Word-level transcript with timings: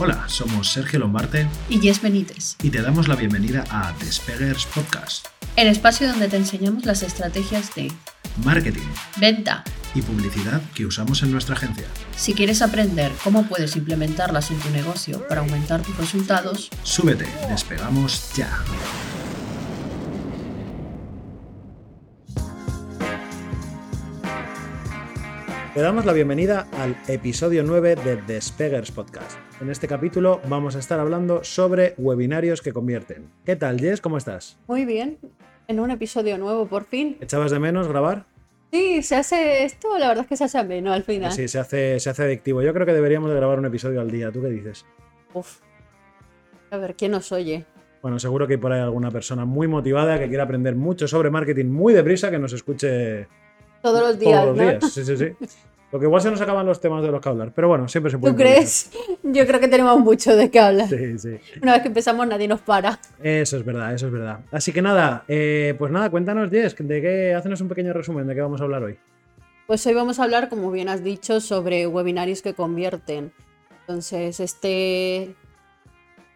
Hola, 0.00 0.28
somos 0.28 0.70
Sergio 0.70 1.00
Lombarte 1.00 1.48
y 1.68 1.80
Jess 1.80 2.00
Benítez, 2.00 2.54
y 2.62 2.70
te 2.70 2.82
damos 2.82 3.08
la 3.08 3.16
bienvenida 3.16 3.64
a 3.68 3.92
Despeggers 3.98 4.64
Podcast, 4.66 5.26
el 5.56 5.66
espacio 5.66 6.06
donde 6.06 6.28
te 6.28 6.36
enseñamos 6.36 6.86
las 6.86 7.02
estrategias 7.02 7.74
de 7.74 7.90
marketing, 8.44 8.86
venta 9.16 9.64
y 9.96 10.02
publicidad 10.02 10.62
que 10.72 10.86
usamos 10.86 11.24
en 11.24 11.32
nuestra 11.32 11.56
agencia. 11.56 11.88
Si 12.16 12.32
quieres 12.32 12.62
aprender 12.62 13.10
cómo 13.24 13.48
puedes 13.48 13.74
implementarlas 13.74 14.52
en 14.52 14.60
tu 14.60 14.70
negocio 14.70 15.26
para 15.26 15.40
aumentar 15.40 15.82
tus 15.82 15.96
resultados, 15.96 16.70
súbete, 16.84 17.26
despegamos 17.48 18.32
ya. 18.36 18.56
Te 25.78 25.84
damos 25.84 26.04
la 26.04 26.12
bienvenida 26.12 26.66
al 26.72 26.96
episodio 27.06 27.62
9 27.62 27.94
de 27.94 28.16
Despeggers 28.16 28.90
Podcast. 28.90 29.38
En 29.60 29.70
este 29.70 29.86
capítulo 29.86 30.40
vamos 30.48 30.74
a 30.74 30.80
estar 30.80 30.98
hablando 30.98 31.44
sobre 31.44 31.94
webinarios 31.98 32.62
que 32.62 32.72
convierten. 32.72 33.30
¿Qué 33.44 33.54
tal, 33.54 33.78
Jess? 33.78 34.00
¿Cómo 34.00 34.16
estás? 34.16 34.58
Muy 34.66 34.84
bien. 34.84 35.18
En 35.68 35.78
un 35.78 35.92
episodio 35.92 36.36
nuevo, 36.36 36.66
por 36.66 36.84
fin. 36.84 37.16
¿Echabas 37.20 37.52
de 37.52 37.60
menos 37.60 37.86
grabar? 37.86 38.24
Sí, 38.72 39.04
se 39.04 39.14
hace 39.14 39.62
esto, 39.62 39.96
la 40.00 40.08
verdad 40.08 40.24
es 40.24 40.28
que 40.28 40.36
se 40.36 40.42
hace 40.46 40.64
menos 40.64 40.92
al 40.92 41.04
final. 41.04 41.30
Sí, 41.30 41.46
se 41.46 41.60
hace, 41.60 42.00
se 42.00 42.10
hace 42.10 42.24
adictivo. 42.24 42.60
Yo 42.60 42.74
creo 42.74 42.84
que 42.84 42.92
deberíamos 42.92 43.30
de 43.30 43.36
grabar 43.36 43.60
un 43.60 43.66
episodio 43.66 44.00
al 44.00 44.10
día. 44.10 44.32
¿Tú 44.32 44.42
qué 44.42 44.48
dices? 44.48 44.84
Uf. 45.32 45.60
A 46.72 46.76
ver, 46.78 46.96
¿quién 46.96 47.12
nos 47.12 47.30
oye? 47.30 47.66
Bueno, 48.02 48.18
seguro 48.18 48.48
que 48.48 48.54
hay 48.54 48.60
por 48.60 48.72
ahí 48.72 48.80
alguna 48.80 49.12
persona 49.12 49.44
muy 49.44 49.68
motivada 49.68 50.18
que 50.18 50.26
quiera 50.26 50.42
aprender 50.42 50.74
mucho 50.74 51.06
sobre 51.06 51.30
marketing 51.30 51.66
muy 51.66 51.94
deprisa 51.94 52.32
que 52.32 52.38
nos 52.40 52.52
escuche 52.52 53.28
todos 53.82 54.00
los 54.00 54.18
días. 54.18 54.42
Todos 54.42 54.56
los 54.56 54.66
días, 54.66 54.92
sí, 54.92 55.04
sí, 55.04 55.16
sí. 55.16 55.46
Lo 55.90 55.98
que 55.98 56.04
igual 56.04 56.20
se 56.20 56.30
nos 56.30 56.40
acaban 56.40 56.66
los 56.66 56.82
temas 56.82 57.02
de 57.02 57.10
los 57.10 57.18
que 57.18 57.30
hablar, 57.30 57.52
pero 57.54 57.68
bueno, 57.68 57.88
siempre 57.88 58.12
se 58.12 58.18
puede. 58.18 58.34
¿Tú 58.34 58.38
crees? 58.38 58.90
Yo 59.22 59.46
creo 59.46 59.58
que 59.58 59.68
tenemos 59.68 59.98
mucho 59.98 60.36
de 60.36 60.50
qué 60.50 60.60
hablar. 60.60 60.86
Sí, 60.86 61.18
sí. 61.18 61.38
Una 61.62 61.72
vez 61.72 61.82
que 61.82 61.88
empezamos, 61.88 62.26
nadie 62.26 62.46
nos 62.46 62.60
para. 62.60 63.00
Eso 63.22 63.56
es 63.56 63.64
verdad, 63.64 63.94
eso 63.94 64.06
es 64.06 64.12
verdad. 64.12 64.40
Así 64.52 64.70
que 64.70 64.82
nada, 64.82 65.24
eh, 65.28 65.74
pues 65.78 65.90
nada, 65.90 66.10
cuéntanos, 66.10 66.50
Jess, 66.50 66.76
de 66.78 67.00
qué, 67.00 67.34
hacenos 67.34 67.62
un 67.62 67.68
pequeño 67.68 67.94
resumen 67.94 68.26
de 68.26 68.34
qué 68.34 68.42
vamos 68.42 68.60
a 68.60 68.64
hablar 68.64 68.82
hoy. 68.82 68.98
Pues 69.66 69.86
hoy 69.86 69.94
vamos 69.94 70.18
a 70.18 70.24
hablar, 70.24 70.50
como 70.50 70.70
bien 70.70 70.90
has 70.90 71.02
dicho, 71.02 71.40
sobre 71.40 71.86
webinarios 71.86 72.42
que 72.42 72.52
convierten. 72.52 73.32
Entonces, 73.80 74.40
este 74.40 75.34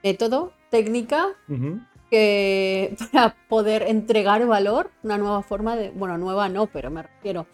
método, 0.03 0.53
técnica, 0.71 1.29
que 2.13 2.95
para 3.13 3.35
poder 3.49 3.85
entregar 3.89 4.47
valor, 4.47 4.91
una 5.03 5.17
nueva 5.17 5.43
forma 5.43 5.77
de, 5.77 5.89
bueno, 5.91 6.19
nueva 6.19 6.51
no, 6.51 6.67
pero 6.67 6.91
me 6.91 7.03
refiero 7.03 7.47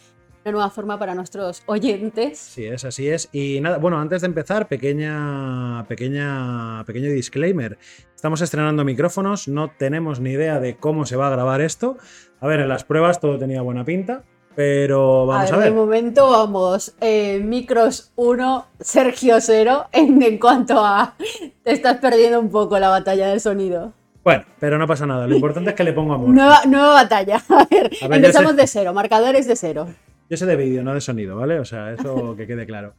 una 0.44 0.52
nueva 0.52 0.70
forma 0.70 0.98
para 0.98 1.14
nuestros 1.14 1.62
oyentes. 1.66 2.38
Sí 2.38 2.64
es, 2.64 2.84
así 2.84 3.08
es. 3.08 3.28
Y 3.32 3.60
nada, 3.60 3.78
bueno, 3.78 4.00
antes 4.00 4.22
de 4.22 4.26
empezar, 4.26 4.66
pequeña, 4.66 5.84
pequeña, 5.86 6.82
pequeño 6.86 7.08
disclaimer. 7.10 7.78
Estamos 8.16 8.40
estrenando 8.40 8.84
micrófonos, 8.84 9.46
no 9.46 9.70
tenemos 9.70 10.18
ni 10.18 10.30
idea 10.30 10.58
de 10.58 10.76
cómo 10.76 11.06
se 11.06 11.14
va 11.14 11.28
a 11.28 11.30
grabar 11.30 11.60
esto. 11.60 11.96
A 12.40 12.48
ver, 12.48 12.58
en 12.58 12.68
las 12.68 12.82
pruebas 12.82 13.20
todo 13.20 13.38
tenía 13.38 13.62
buena 13.62 13.84
pinta, 13.84 14.24
pero 14.56 15.24
vamos 15.26 15.52
a 15.52 15.56
ver. 15.56 15.66
De 15.66 15.76
momento 15.76 16.30
vamos, 16.30 16.96
eh, 17.00 17.38
micros 17.44 18.10
1, 18.16 18.66
Sergio 18.80 19.36
0, 19.40 19.86
en, 19.92 20.20
en 20.20 20.38
cuanto 20.38 20.84
a 20.84 21.14
te 21.62 21.72
estás 21.72 21.98
perdiendo 21.98 22.40
un 22.40 22.50
poco 22.50 22.76
la 22.80 22.88
batalla 22.88 23.28
del 23.28 23.40
sonido. 23.40 23.92
Bueno, 24.28 24.44
pero 24.60 24.76
no 24.76 24.86
pasa 24.86 25.06
nada. 25.06 25.26
Lo 25.26 25.34
importante 25.34 25.70
es 25.70 25.76
que 25.76 25.84
le 25.84 25.94
pongo 25.94 26.12
amor. 26.12 26.28
Nueva, 26.28 26.60
nueva 26.66 26.92
batalla. 26.92 27.42
A 27.48 27.66
ver, 27.70 27.90
empezamos 27.98 28.54
de 28.56 28.66
cero, 28.66 28.92
marcadores 28.92 29.46
de 29.46 29.56
cero. 29.56 29.88
Yo 30.28 30.36
sé 30.36 30.44
de 30.44 30.54
vídeo, 30.54 30.84
no 30.84 30.92
de 30.92 31.00
sonido, 31.00 31.34
¿vale? 31.34 31.58
O 31.58 31.64
sea, 31.64 31.92
eso 31.92 32.34
que 32.36 32.46
quede 32.46 32.66
claro. 32.66 32.92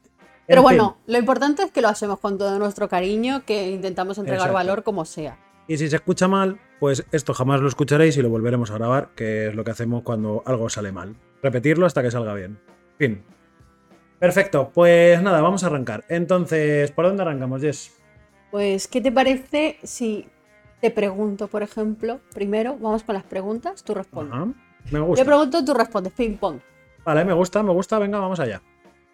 Pero 0.47 0.63
bueno, 0.63 0.97
lo 1.05 1.19
importante 1.19 1.61
es 1.61 1.69
que 1.69 1.81
lo 1.83 1.87
hacemos 1.87 2.17
con 2.17 2.39
todo 2.39 2.57
nuestro 2.57 2.89
cariño, 2.89 3.43
que 3.45 3.69
intentamos 3.69 4.17
entregar 4.17 4.51
valor 4.51 4.81
como 4.81 5.05
sea. 5.05 5.37
Y 5.67 5.77
si 5.77 5.87
se 5.87 5.97
escucha 5.97 6.27
mal, 6.27 6.59
pues 6.79 7.05
esto 7.11 7.35
jamás 7.35 7.61
lo 7.61 7.67
escucharéis 7.67 8.17
y 8.17 8.23
lo 8.23 8.31
volveremos 8.31 8.71
a 8.71 8.79
grabar, 8.79 9.09
que 9.15 9.49
es 9.49 9.53
lo 9.53 9.63
que 9.63 9.69
hacemos 9.69 10.01
cuando 10.01 10.41
algo 10.47 10.67
sale 10.67 10.91
mal. 10.91 11.15
Repetirlo 11.43 11.85
hasta 11.85 12.01
que 12.01 12.09
salga 12.09 12.33
bien. 12.33 12.59
Fin. 12.97 13.21
Perfecto, 14.17 14.71
pues 14.73 15.21
nada, 15.21 15.41
vamos 15.41 15.63
a 15.63 15.67
arrancar. 15.67 16.05
Entonces, 16.09 16.89
¿por 16.89 17.05
dónde 17.05 17.21
arrancamos, 17.21 17.61
Jess? 17.61 17.95
Pues, 18.49 18.87
¿qué 18.87 18.99
te 18.99 19.11
parece 19.11 19.77
si 19.83 20.27
te 20.81 20.91
pregunto, 20.91 21.47
por 21.47 21.63
ejemplo, 21.63 22.19
primero, 22.33 22.77
vamos 22.79 23.03
con 23.03 23.15
las 23.15 23.23
preguntas, 23.23 23.83
tú 23.83 23.93
respondes. 23.93 24.55
me 24.91 24.99
gusta. 24.99 25.23
Yo 25.23 25.25
pregunto, 25.25 25.65
tú 25.65 25.73
respondes, 25.73 26.13
ping 26.13 26.37
pong. 26.37 26.59
Vale, 27.03 27.25
me 27.25 27.33
gusta, 27.33 27.63
me 27.63 27.71
gusta, 27.71 27.99
venga, 27.99 28.19
vamos 28.19 28.39
allá. 28.39 28.61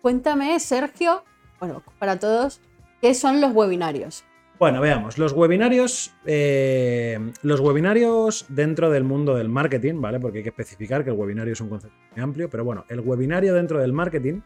Cuéntame, 0.02 0.60
Sergio, 0.60 1.24
bueno, 1.60 1.82
para 1.98 2.20
todos, 2.20 2.62
¿qué 3.02 3.14
son 3.14 3.42
los 3.42 3.54
webinarios? 3.54 4.24
Bueno, 4.58 4.80
veamos, 4.80 5.18
los 5.18 5.34
webinarios, 5.34 6.14
eh, 6.26 7.20
los 7.42 7.60
webinarios 7.60 8.46
dentro 8.48 8.90
del 8.90 9.04
mundo 9.04 9.36
del 9.36 9.50
marketing, 9.50 10.00
¿vale? 10.00 10.20
Porque 10.20 10.38
hay 10.38 10.44
que 10.44 10.50
especificar 10.50 11.04
que 11.04 11.10
el 11.10 11.18
webinario 11.18 11.52
es 11.52 11.60
un 11.60 11.68
concepto 11.68 11.98
muy 12.14 12.24
amplio, 12.24 12.50
pero 12.50 12.64
bueno, 12.64 12.86
el 12.88 13.02
webinario 13.02 13.54
dentro 13.54 13.80
del 13.80 13.92
marketing 13.92 14.42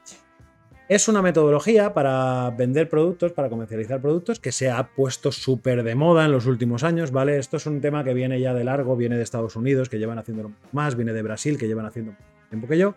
es 0.90 1.08
una 1.08 1.22
metodología 1.22 1.94
para 1.94 2.50
vender 2.50 2.90
productos, 2.90 3.32
para 3.32 3.48
comercializar 3.48 4.02
productos, 4.02 4.40
que 4.40 4.52
se 4.52 4.72
ha 4.72 4.88
puesto 4.96 5.32
súper 5.32 5.84
de 5.84 5.94
moda 5.94 6.26
en 6.26 6.32
los 6.32 6.48
últimos 6.48 6.84
años, 6.84 7.12
¿vale? 7.12 7.38
Esto 7.38 7.58
es 7.58 7.68
un 7.68 7.80
tema 7.80 8.04
que 8.04 8.16
viene 8.16 8.40
ya 8.40 8.56
de 8.56 8.64
largo, 8.64 8.98
viene 8.98 9.16
de 9.16 9.22
Estados 9.22 9.56
Unidos, 9.56 9.88
que 9.88 10.00
llevan 10.00 10.18
haciéndolo 10.18 10.52
más, 10.72 10.96
viene 10.96 11.14
de 11.14 11.22
Brasil, 11.22 11.60
que 11.60 11.68
llevan 11.68 11.86
haciendo 11.86 12.14
más 12.14 12.50
tiempo 12.50 12.68
que 12.68 12.80
yo. 12.80 12.96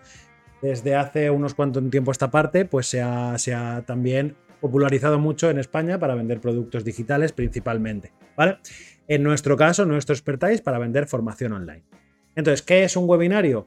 Desde 0.62 0.94
hace 0.94 1.28
unos 1.28 1.52
cuantos 1.52 1.82
tiempo 1.90 2.10
esta 2.12 2.30
parte, 2.30 2.64
pues 2.64 2.86
se 2.86 3.02
ha, 3.02 3.36
se 3.36 3.52
ha 3.52 3.82
también 3.84 4.36
popularizado 4.62 5.18
mucho 5.18 5.50
en 5.50 5.58
España 5.58 5.98
para 5.98 6.14
vender 6.14 6.40
productos 6.40 6.84
digitales 6.84 7.32
principalmente, 7.32 8.14
¿vale? 8.38 8.56
En 9.06 9.22
nuestro 9.22 9.54
caso, 9.58 9.84
nuestro 9.84 10.14
expertise 10.14 10.62
para 10.62 10.78
vender 10.78 11.06
formación 11.06 11.52
online. 11.52 11.82
Entonces, 12.36 12.62
¿qué 12.62 12.84
es 12.84 12.96
un 12.96 13.06
webinario? 13.06 13.66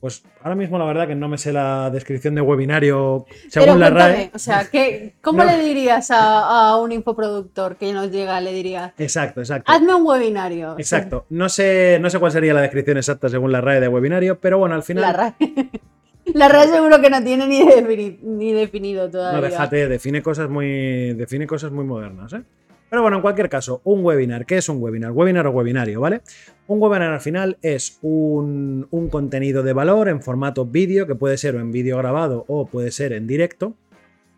Pues 0.00 0.22
ahora 0.42 0.54
mismo 0.54 0.78
la 0.78 0.84
verdad 0.84 1.08
que 1.08 1.14
no 1.14 1.28
me 1.28 1.38
sé 1.38 1.52
la 1.52 1.90
descripción 1.90 2.34
de 2.34 2.40
webinario 2.40 3.26
según 3.48 3.80
la 3.80 3.90
RAE. 3.90 4.30
O 4.34 4.38
sea, 4.38 4.68
¿qué, 4.70 5.14
¿cómo 5.22 5.42
le 5.44 5.58
dirías 5.58 6.10
a, 6.10 6.76
un 6.76 6.92
infoproductor 6.92 7.76
que 7.76 7.92
nos 7.92 8.10
llega? 8.10 8.40
Le 8.40 8.52
diría. 8.52 8.94
Exacto, 8.98 9.40
exacto. 9.40 9.72
Hazme 9.72 9.94
un 9.94 10.06
webinario. 10.06 10.76
Exacto. 10.78 11.26
No 11.30 11.48
sé, 11.48 11.98
no 12.00 12.10
sé 12.10 12.18
cuál 12.18 12.32
sería 12.32 12.52
la 12.54 12.60
descripción 12.60 12.98
exacta 12.98 13.28
según 13.28 13.52
la 13.52 13.60
RAE 13.60 13.80
de 13.80 13.88
webinario, 13.88 14.38
pero 14.38 14.58
bueno, 14.58 14.74
al 14.74 14.82
final. 14.82 15.02
La 15.02 15.12
RAE. 15.12 15.34
La 16.34 16.48
RAE 16.48 16.66
seguro 16.66 17.00
que 17.00 17.08
no 17.08 17.22
tiene 17.22 17.46
ni, 17.46 18.18
ni 18.20 18.52
definido 18.52 19.08
todavía. 19.08 19.40
No, 19.40 19.46
déjate, 19.46 19.86
define 19.88 20.22
cosas 20.22 20.50
muy, 20.50 21.14
define 21.14 21.46
cosas 21.46 21.70
muy 21.70 21.84
modernas, 21.84 22.32
¿eh? 22.32 22.42
Pero 22.96 23.02
bueno, 23.02 23.18
en 23.18 23.22
cualquier 23.22 23.50
caso, 23.50 23.82
un 23.84 24.02
webinar. 24.02 24.46
¿Qué 24.46 24.56
es 24.56 24.70
un 24.70 24.82
webinar? 24.82 25.12
Webinar 25.12 25.46
o 25.48 25.50
webinario, 25.50 26.00
¿vale? 26.00 26.22
Un 26.66 26.80
webinar 26.80 27.12
al 27.12 27.20
final 27.20 27.58
es 27.60 27.98
un, 28.00 28.88
contenido 29.10 29.62
de 29.62 29.74
valor 29.74 30.08
en 30.08 30.22
formato 30.22 30.64
vídeo, 30.64 31.06
que 31.06 31.14
puede 31.14 31.36
ser 31.36 31.56
en 31.56 31.72
vídeo 31.72 31.98
grabado 31.98 32.46
o 32.48 32.64
puede 32.68 32.90
ser 32.92 33.12
en 33.12 33.26
directo, 33.26 33.74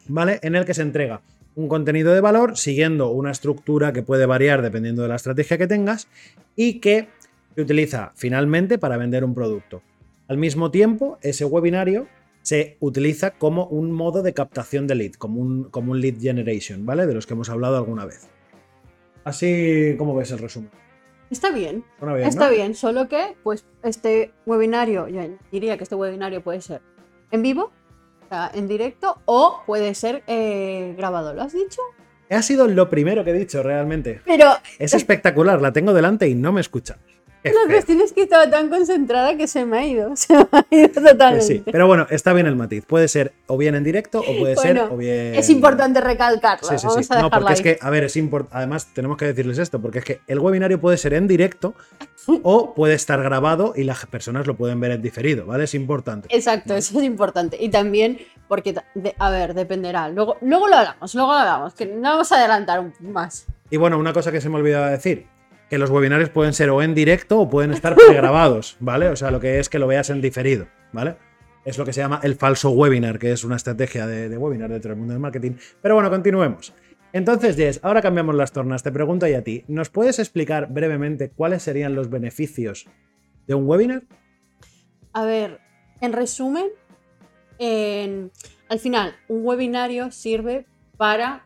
¿vale? 0.09 0.41
En 0.43 0.57
el 0.57 0.65
que 0.65 0.75
se 0.75 0.83
entrega 0.83 1.21
un 1.55 1.69
contenido 1.69 2.13
de 2.13 2.21
valor 2.21 2.59
siguiendo 2.59 3.11
una 3.11 3.31
estructura 3.31 3.93
que 3.93 4.03
puede 4.03 4.27
variar 4.27 4.61
dependiendo 4.61 5.03
de 5.03 5.09
la 5.09 5.15
estrategia 5.15 5.57
que 5.57 5.69
tengas 5.69 6.09
y 6.57 6.81
que 6.81 7.07
se 7.55 7.63
utiliza 7.63 8.11
finalmente 8.17 8.77
para 8.77 8.97
vender 8.97 9.23
un 9.23 9.37
producto. 9.37 9.83
Al 10.27 10.37
mismo 10.37 10.73
tiempo, 10.73 11.21
ese 11.23 11.45
webinario 11.45 12.09
se 12.43 12.77
utiliza 12.81 13.31
como 13.39 13.67
un 13.67 13.93
modo 13.93 14.25
de 14.25 14.35
captación 14.35 14.89
de 14.89 14.97
lead, 14.97 15.13
como 15.13 15.41
un, 15.41 15.71
como 15.71 15.93
un 15.93 16.01
lead 16.01 16.19
generation, 16.19 16.85
¿vale? 16.85 17.07
De 17.07 17.15
los 17.15 17.25
que 17.29 17.35
hemos 17.35 17.51
hablado 17.51 17.77
alguna 17.77 18.05
vez. 18.05 18.29
Así 19.29 19.95
como 19.99 20.15
ves 20.15 20.31
el 20.31 20.39
resumen. 20.39 20.71
Está 21.31 21.51
bien. 21.51 21.85
está 22.25 22.49
bien, 22.49 22.75
solo 22.75 23.09
que 23.09 23.37
pues 23.43 23.67
este 23.83 24.33
webinario, 24.47 25.07
yo 25.09 25.21
diría 25.53 25.77
que 25.77 25.83
este 25.83 25.95
webinario 25.95 26.43
puede 26.43 26.63
ser 26.63 26.81
en 27.31 27.43
vivo, 27.43 27.71
o 28.25 28.29
sea, 28.31 28.51
en 28.55 28.67
directo, 28.67 29.21
o 29.27 29.63
puede 29.67 29.95
ser 29.95 30.23
eh, 30.27 30.95
grabado. 30.97 31.35
¿Lo 31.35 31.43
has 31.43 31.53
dicho? 31.53 31.83
Ha 32.31 32.41
sido 32.41 32.67
lo 32.69 32.89
primero 32.89 33.23
que 33.23 33.31
he 33.33 33.35
dicho 33.35 33.63
realmente. 33.63 34.23
Pero 34.25 34.49
es 34.79 34.95
espectacular, 34.95 35.61
la 35.61 35.75
tengo 35.75 35.93
delante 35.93 36.27
y 36.27 36.35
no 36.35 36.51
me 36.51 36.63
escucha. 36.63 36.97
La 37.45 37.53
cuestión 37.69 38.01
es 38.01 38.13
que 38.13 38.23
estaba 38.23 38.51
tan 38.51 38.69
concentrada 38.69 39.37
que 39.37 39.47
se 39.47 39.65
me 39.65 39.79
ha 39.79 39.87
ido. 39.87 40.17
Se 40.17 40.35
me 40.35 40.47
ha 40.53 40.67
ido 40.71 40.89
totalmente. 40.89 41.47
sí, 41.47 41.63
pero 41.65 41.87
bueno, 41.87 42.07
está 42.11 42.33
bien 42.33 42.47
el 42.47 42.57
matiz. 42.57 42.85
Puede 42.85 43.09
ser 43.09 43.33
o 43.47 43.57
bien 43.57 43.75
en 43.75 43.85
directo 43.85 44.21
o 44.21 44.39
puede 44.39 44.57
ser 44.57 44.79
o 44.79 44.97
bien. 44.97 45.35
Es 45.35 45.49
importante 45.51 46.01
recalcarlo. 46.01 46.69
Sí, 46.69 46.79
sí, 46.79 47.05
sí. 47.05 47.15
no, 47.21 47.31
porque 47.31 47.53
es 47.53 47.63
que, 47.63 47.79
a 47.81 47.91
ver, 47.91 48.05
es 48.05 48.17
importante. 48.17 48.57
Además, 48.57 48.89
tenemos 48.93 49.17
que 49.17 49.27
decirles 49.27 49.59
esto, 49.59 49.81
porque 49.81 50.01
es 50.01 50.05
que 50.05 50.21
el 50.27 50.41
webinario 50.41 50.81
puede 50.81 50.97
ser 50.97 51.15
en 51.15 51.29
directo 51.29 51.75
o 52.43 52.75
puede 52.75 52.95
estar 52.95 53.23
grabado 53.23 53.73
y 53.77 53.85
las 53.85 54.05
personas 54.07 54.47
lo 54.47 54.57
pueden 54.57 54.81
ver 54.81 54.93
en 54.93 55.03
diferido, 55.03 55.47
¿vale? 55.47 55.65
Es 55.65 55.75
importante. 55.75 56.29
Exacto, 56.31 56.75
eso 56.75 56.99
es 56.99 57.05
importante. 57.05 57.57
Y 57.61 57.69
también, 57.69 58.19
porque, 58.49 58.75
a 59.19 59.31
ver, 59.31 59.55
dependerá. 59.55 60.09
Luego, 60.09 60.37
luego 60.41 60.69
lo 60.69 60.77
hablamos, 60.77 61.15
luego 61.15 61.33
lo 61.33 61.39
hablamos, 61.39 61.75
que 61.75 61.87
no 61.87 62.11
vamos 62.11 62.33
a 62.33 62.37
adelantar 62.37 62.93
más. 63.01 63.47
Y 63.71 63.77
bueno, 63.77 63.99
una 63.99 64.13
cosa 64.13 64.33
que 64.33 64.41
se 64.41 64.49
me 64.49 64.57
olvidaba 64.57 64.91
decir 64.91 65.27
que 65.69 65.79
los 65.79 65.91
webinarios 65.91 66.31
pueden 66.31 66.53
ser 66.53 66.71
o 66.71 66.83
en 66.83 66.95
directo 66.95 67.41
o 67.41 67.49
pueden 67.49 67.73
estar 67.73 67.95
pregrabados, 68.07 68.77
¿vale? 68.81 69.09
O 69.09 69.17
sea, 69.17 69.31
lo 69.31 69.41
que 69.41 69.59
es 69.59 69.69
que 69.69 69.79
lo 69.79 69.87
veas 69.87 70.11
en 70.11 70.21
diferido, 70.21 70.69
¿vale? 70.93 71.17
Es 71.65 71.77
lo 71.77 71.85
que 71.85 71.93
se 71.93 72.01
llama 72.01 72.21
el 72.23 72.35
falso 72.35 72.71
webinar, 72.71 73.19
que 73.19 73.33
es 73.33 73.45
una 73.45 73.57
estrategia 73.57 74.07
de, 74.07 74.37
webinar 74.39 74.71
dentro 74.71 74.91
del 74.91 74.99
mundo 74.99 75.13
del 75.13 75.21
marketing. 75.21 75.53
Pero 75.83 75.95
bueno, 75.95 76.09
continuemos. 76.09 76.73
Entonces, 77.13 77.57
Jess, 77.57 77.81
ahora 77.83 78.01
cambiamos 78.01 78.35
las 78.35 78.53
tornas. 78.53 78.83
Te 78.83 78.93
pregunto 78.93 79.27
y 79.27 79.35
a 79.35 79.43
ti, 79.43 79.65
¿nos 79.69 79.91
puedes 79.91 80.19
explicar 80.19 80.69
brevemente 80.71 81.31
cuáles 81.31 81.63
serían 81.63 81.95
los 81.95 82.09
beneficios 82.11 82.87
de 83.47 83.55
un 83.55 83.67
webinar? 83.67 84.05
A 85.13 85.25
ver, 85.25 85.61
en 86.01 86.13
resumen, 86.13 86.67
al 87.59 88.79
final, 88.79 89.17
un 89.29 89.45
webinario 89.45 90.11
sirve 90.11 90.67
para. 90.97 91.45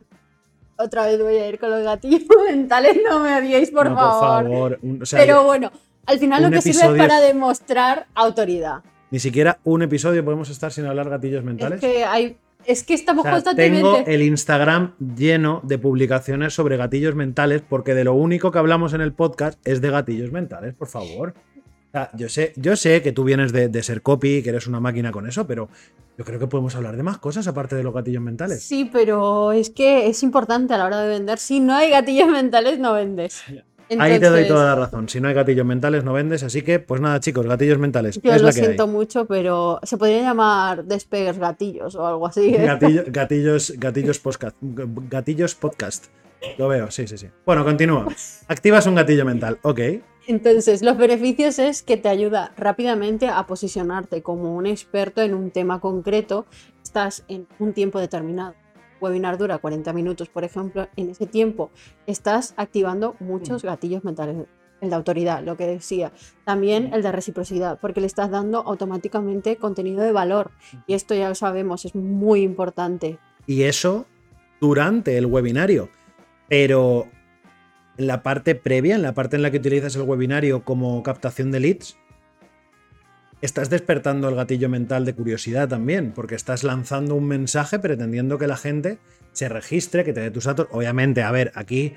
Otra 0.82 1.06
vez 1.06 1.20
voy 1.20 1.36
a 1.36 1.48
ir 1.48 1.58
con 1.58 1.70
los 1.70 1.82
gatillos 1.82 2.22
mentales, 2.50 2.98
no 3.08 3.20
me 3.20 3.36
odiéis, 3.38 3.70
por 3.70 3.94
favor. 3.94 4.78
Pero 5.10 5.44
bueno, 5.44 5.70
al 6.06 6.18
final 6.18 6.42
lo 6.42 6.50
que 6.50 6.62
sirve 6.62 6.92
es 6.92 6.98
para 6.98 7.20
demostrar 7.20 8.06
autoridad. 8.14 8.82
Ni 9.10 9.18
siquiera 9.18 9.58
un 9.64 9.82
episodio 9.82 10.24
podemos 10.24 10.48
estar 10.48 10.72
sin 10.72 10.86
hablar 10.86 11.10
gatillos 11.10 11.44
mentales. 11.44 11.82
Es 11.82 11.90
que 11.90 12.04
hay 12.04 12.36
es 12.66 12.84
que 12.84 12.94
estamos 12.94 13.24
constantemente. 13.24 13.82
Tengo 13.82 14.04
el 14.06 14.22
Instagram 14.22 14.94
lleno 15.16 15.60
de 15.64 15.78
publicaciones 15.78 16.54
sobre 16.54 16.76
gatillos 16.76 17.14
mentales, 17.14 17.62
porque 17.68 17.94
de 17.94 18.04
lo 18.04 18.14
único 18.14 18.50
que 18.52 18.58
hablamos 18.58 18.94
en 18.94 19.00
el 19.00 19.12
podcast 19.12 19.58
es 19.66 19.80
de 19.80 19.90
gatillos 19.90 20.30
mentales, 20.32 20.74
por 20.74 20.88
favor. 20.88 21.34
Yo, 22.14 22.28
sé, 22.28 22.52
yo 22.56 22.76
sé 22.76 23.02
que 23.02 23.12
tú 23.12 23.24
vienes 23.24 23.52
de, 23.52 23.82
ser 23.82 24.02
copy, 24.02 24.42
que 24.42 24.50
eres 24.50 24.66
una 24.66 24.80
máquina 24.80 25.12
con 25.12 25.26
eso, 25.26 25.46
pero 25.46 25.68
yo 26.16 26.24
creo 26.24 26.38
que 26.38 26.46
podemos 26.46 26.74
hablar 26.74 26.96
de 26.96 27.02
más 27.02 27.18
cosas 27.18 27.46
aparte 27.46 27.76
de 27.76 27.82
los 27.82 27.94
gatillos 27.94 28.22
mentales. 28.22 28.62
Sí, 28.62 28.88
pero 28.90 29.52
es 29.52 29.70
que 29.70 30.08
es 30.08 30.22
importante 30.22 30.74
a 30.74 30.78
la 30.78 30.86
hora 30.86 31.00
de 31.00 31.08
vender. 31.08 31.38
Si 31.38 31.60
no 31.60 31.74
hay 31.74 31.90
gatillos 31.90 32.28
mentales, 32.28 32.78
no 32.78 32.92
vendes. 32.94 33.42
Ahí 33.98 34.18
te 34.18 34.28
doy 34.28 34.46
toda 34.46 34.64
la 34.64 34.74
razón. 34.74 35.08
Si 35.08 35.20
no 35.20 35.28
hay 35.28 35.34
gatillos 35.34 35.66
mentales, 35.66 36.04
no 36.04 36.12
vendes. 36.12 36.42
Así 36.42 36.62
que, 36.62 36.78
pues 36.78 37.00
nada, 37.00 37.20
chicos, 37.20 37.46
gatillos 37.46 37.78
mentales. 37.78 38.20
Yo 38.22 38.38
lo 38.38 38.52
siento 38.52 38.86
mucho, 38.86 39.26
pero 39.26 39.80
se 39.82 39.96
podría 39.96 40.22
llamar 40.22 40.84
despegues 40.84 41.38
gatillos 41.38 41.94
o 41.94 42.06
algo 42.06 42.26
así. 42.26 42.54
¿eh? 42.54 42.64
gatillos, 43.08 43.72
gatillos 43.76 44.18
podcast. 44.18 44.56
Gatillos 44.60 45.54
podcast. 45.54 46.06
Lo 46.58 46.68
veo, 46.68 46.90
sí, 46.90 47.06
sí, 47.06 47.18
sí. 47.18 47.28
Bueno, 47.46 47.64
continúa. 47.64 48.06
Activas 48.48 48.86
un 48.86 48.94
gatillo 48.94 49.24
mental, 49.24 49.58
ok. 49.62 49.80
Entonces, 50.26 50.82
los 50.82 50.96
beneficios 50.96 51.58
es 51.58 51.82
que 51.82 51.96
te 51.96 52.08
ayuda 52.08 52.52
rápidamente 52.56 53.28
a 53.28 53.46
posicionarte 53.46 54.22
como 54.22 54.54
un 54.54 54.66
experto 54.66 55.20
en 55.20 55.34
un 55.34 55.50
tema 55.50 55.80
concreto. 55.80 56.46
Estás 56.82 57.24
en 57.28 57.48
un 57.58 57.72
tiempo 57.72 57.98
determinado 57.98 58.54
webinar 59.02 59.36
dura 59.36 59.58
40 59.58 59.92
minutos, 59.92 60.28
por 60.28 60.44
ejemplo, 60.44 60.88
en 60.96 61.10
ese 61.10 61.26
tiempo 61.26 61.70
estás 62.06 62.54
activando 62.56 63.16
muchos 63.18 63.62
gatillos 63.62 64.04
mentales. 64.04 64.46
El 64.80 64.90
de 64.90 64.96
autoridad, 64.96 65.44
lo 65.44 65.56
que 65.56 65.66
decía. 65.66 66.12
También 66.44 66.92
el 66.92 67.02
de 67.02 67.12
reciprocidad, 67.12 67.78
porque 67.80 68.00
le 68.00 68.08
estás 68.08 68.30
dando 68.30 68.58
automáticamente 68.62 69.56
contenido 69.56 70.02
de 70.02 70.10
valor. 70.10 70.50
Y 70.88 70.94
esto 70.94 71.14
ya 71.14 71.28
lo 71.28 71.36
sabemos, 71.36 71.84
es 71.84 71.94
muy 71.94 72.42
importante. 72.42 73.18
Y 73.46 73.62
eso 73.62 74.06
durante 74.60 75.16
el 75.16 75.26
webinario. 75.26 75.88
Pero 76.48 77.06
en 77.98 78.06
la 78.06 78.22
parte 78.22 78.54
previa, 78.54 78.94
en 78.94 79.02
la 79.02 79.14
parte 79.14 79.36
en 79.36 79.42
la 79.42 79.50
que 79.50 79.58
utilizas 79.58 79.96
el 79.96 80.02
webinario 80.02 80.64
como 80.64 81.02
captación 81.02 81.50
de 81.50 81.60
leads, 81.60 81.96
estás 83.42 83.70
despertando 83.70 84.28
el 84.28 84.36
gatillo 84.36 84.68
mental 84.68 85.04
de 85.04 85.14
curiosidad 85.14 85.68
también, 85.68 86.12
porque 86.12 86.34
estás 86.34 86.64
lanzando 86.64 87.14
un 87.14 87.26
mensaje 87.26 87.78
pretendiendo 87.78 88.38
que 88.38 88.46
la 88.46 88.56
gente 88.56 88.98
se 89.32 89.48
registre, 89.48 90.04
que 90.04 90.12
te 90.12 90.20
dé 90.20 90.30
tus 90.30 90.44
datos. 90.44 90.68
Obviamente, 90.70 91.22
a 91.22 91.32
ver, 91.32 91.52
aquí 91.54 91.94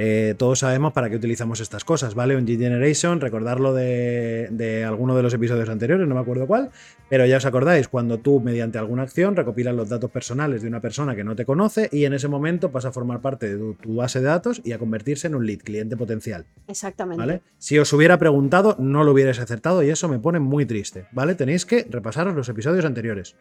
eh, 0.00 0.36
todos 0.38 0.60
sabemos 0.60 0.92
para 0.92 1.10
qué 1.10 1.16
utilizamos 1.16 1.58
estas 1.58 1.82
cosas, 1.82 2.14
¿vale? 2.14 2.36
Un 2.36 2.46
G-Generation, 2.46 3.20
recordarlo 3.20 3.74
de, 3.74 4.84
alguno 4.86 5.16
de 5.16 5.24
los 5.24 5.34
episodios 5.34 5.68
anteriores, 5.68 6.06
no 6.06 6.14
me 6.14 6.20
acuerdo 6.20 6.46
cuál, 6.46 6.70
pero 7.08 7.26
ya 7.26 7.38
os 7.38 7.46
acordáis, 7.46 7.88
cuando 7.88 8.18
tú 8.18 8.38
mediante 8.38 8.78
alguna 8.78 9.02
acción 9.02 9.34
recopilas 9.34 9.74
los 9.74 9.88
datos 9.88 10.08
personales 10.12 10.62
de 10.62 10.68
una 10.68 10.80
persona 10.80 11.16
que 11.16 11.24
no 11.24 11.34
te 11.34 11.44
conoce 11.44 11.88
y 11.90 12.04
en 12.04 12.12
ese 12.12 12.28
momento 12.28 12.70
pasa 12.70 12.90
a 12.90 12.92
formar 12.92 13.20
parte 13.20 13.56
de 13.56 13.74
tu, 13.74 13.96
base 13.96 14.20
de 14.20 14.26
datos 14.26 14.60
y 14.62 14.70
a 14.70 14.78
convertirse 14.78 15.26
en 15.26 15.34
un 15.34 15.44
lead, 15.44 15.58
cliente 15.58 15.96
potencial. 15.96 16.46
Exactamente. 16.68 17.18
¿Vale? 17.20 17.40
Si 17.58 17.76
os 17.76 17.92
hubiera 17.92 18.18
preguntado, 18.20 18.76
no 18.78 19.02
lo 19.02 19.10
hubierais 19.10 19.40
acertado 19.40 19.82
y 19.82 19.90
eso 19.90 20.08
me 20.08 20.20
pone 20.20 20.38
muy 20.38 20.64
triste, 20.64 21.06
¿vale? 21.10 21.34
Tenéis 21.34 21.66
que 21.66 21.84
repasaros 21.90 22.36
los 22.36 22.48
episodios 22.48 22.84
anteriores. 22.84 23.34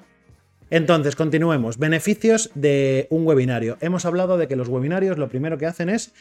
Entonces, 0.69 1.15
continuemos. 1.15 1.77
Beneficios 1.77 2.50
de 2.56 3.07
un 3.09 3.25
webinario. 3.25 3.77
Hemos 3.80 4.06
hablado 4.06 4.38
de 4.38 4.48
que 4.48 4.56
los 4.56 4.68
webinarios 4.68 5.18
lo 5.18 5.30
primero 5.30 5.57
que 5.57 5.65
hacen 5.65 5.89
es 5.89 6.13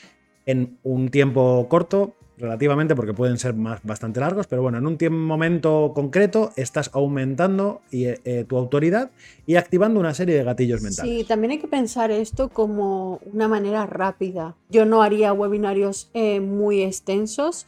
en 0.46 0.78
un 0.82 1.10
tiempo 1.10 1.66
corto, 1.68 2.14
relativamente, 2.38 2.94
porque 2.94 3.14
pueden 3.14 3.38
ser 3.38 3.54
más, 3.54 3.80
bastante 3.82 4.20
largos, 4.20 4.46
pero 4.46 4.62
bueno, 4.62 4.78
en 4.78 4.86
un 4.86 4.98
tiempo, 4.98 5.18
momento 5.18 5.92
concreto 5.94 6.52
estás 6.56 6.90
aumentando 6.92 7.80
eh, 7.92 8.18
eh, 8.24 8.44
tu 8.46 8.56
autoridad 8.56 9.10
y 9.46 9.56
activando 9.56 10.00
una 10.00 10.14
serie 10.14 10.36
de 10.36 10.44
gatillos 10.44 10.82
mentales. 10.82 11.18
Sí, 11.18 11.24
también 11.24 11.52
hay 11.52 11.58
que 11.58 11.68
pensar 11.68 12.10
esto 12.10 12.48
como 12.48 13.20
una 13.32 13.48
manera 13.48 13.86
rápida. 13.86 14.56
Yo 14.68 14.84
no 14.84 15.02
haría 15.02 15.32
webinarios 15.32 16.10
eh, 16.14 16.40
muy 16.40 16.82
extensos 16.82 17.66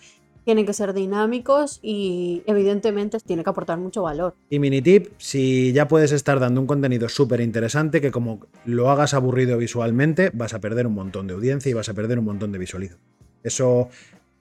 tienen 0.48 0.64
que 0.64 0.72
ser 0.72 0.94
dinámicos 0.94 1.78
y 1.82 2.42
evidentemente 2.46 3.18
tiene 3.20 3.44
que 3.44 3.50
aportar 3.50 3.76
mucho 3.76 4.04
valor. 4.04 4.34
Y 4.48 4.58
mini 4.58 4.80
tip, 4.80 5.08
si 5.18 5.74
ya 5.74 5.88
puedes 5.88 6.10
estar 6.10 6.40
dando 6.40 6.58
un 6.58 6.66
contenido 6.66 7.10
súper 7.10 7.42
interesante 7.42 8.00
que 8.00 8.10
como 8.10 8.40
lo 8.64 8.88
hagas 8.88 9.12
aburrido 9.12 9.58
visualmente, 9.58 10.30
vas 10.32 10.54
a 10.54 10.60
perder 10.62 10.86
un 10.86 10.94
montón 10.94 11.26
de 11.26 11.34
audiencia 11.34 11.68
y 11.68 11.74
vas 11.74 11.90
a 11.90 11.92
perder 11.92 12.18
un 12.18 12.24
montón 12.24 12.50
de 12.50 12.56
visualización. 12.56 12.98
Eso 13.42 13.90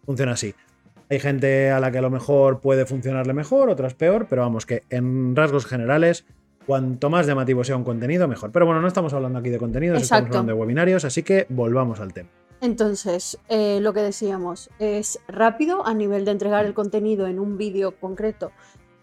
funciona 0.06 0.32
así. 0.32 0.56
Hay 1.10 1.20
gente 1.20 1.72
a 1.72 1.82
la 1.82 1.92
que 1.92 1.98
a 1.98 2.02
lo 2.02 2.10
mejor 2.10 2.62
puede 2.62 2.86
funcionarle 2.86 3.34
mejor, 3.34 3.70
otras 3.70 3.94
peor, 3.94 4.28
pero 4.30 4.44
vamos 4.44 4.66
que 4.66 4.84
en 4.90 5.36
rasgos 5.36 5.66
generales 5.66 6.24
cuanto 6.66 7.10
más 7.10 7.28
llamativo 7.28 7.66
sea 7.66 7.76
un 7.76 7.84
contenido, 7.84 8.30
mejor. 8.30 8.54
Pero 8.54 8.66
bueno, 8.66 8.80
no 8.80 8.88
estamos 8.88 9.12
hablando 9.12 9.40
aquí 9.40 9.50
de 9.50 9.58
contenidos, 9.58 10.02
estamos 10.02 10.30
hablando 10.30 10.54
de 10.54 10.58
webinarios, 10.58 11.04
así 11.04 11.24
que 11.24 11.48
volvamos 11.50 12.00
al 12.00 12.14
tema. 12.14 12.30
Entonces, 12.62 13.38
eh, 13.50 13.80
lo 13.82 13.94
que 13.94 14.02
decíamos, 14.02 14.70
es 14.80 15.20
rápido 15.28 15.86
a 15.86 15.94
nivel 15.94 16.26
de 16.26 16.32
entregar 16.32 16.66
el 16.66 16.74
contenido 16.74 17.28
en 17.28 17.40
un 17.40 17.58
vídeo 17.58 18.00
concreto. 18.00 18.52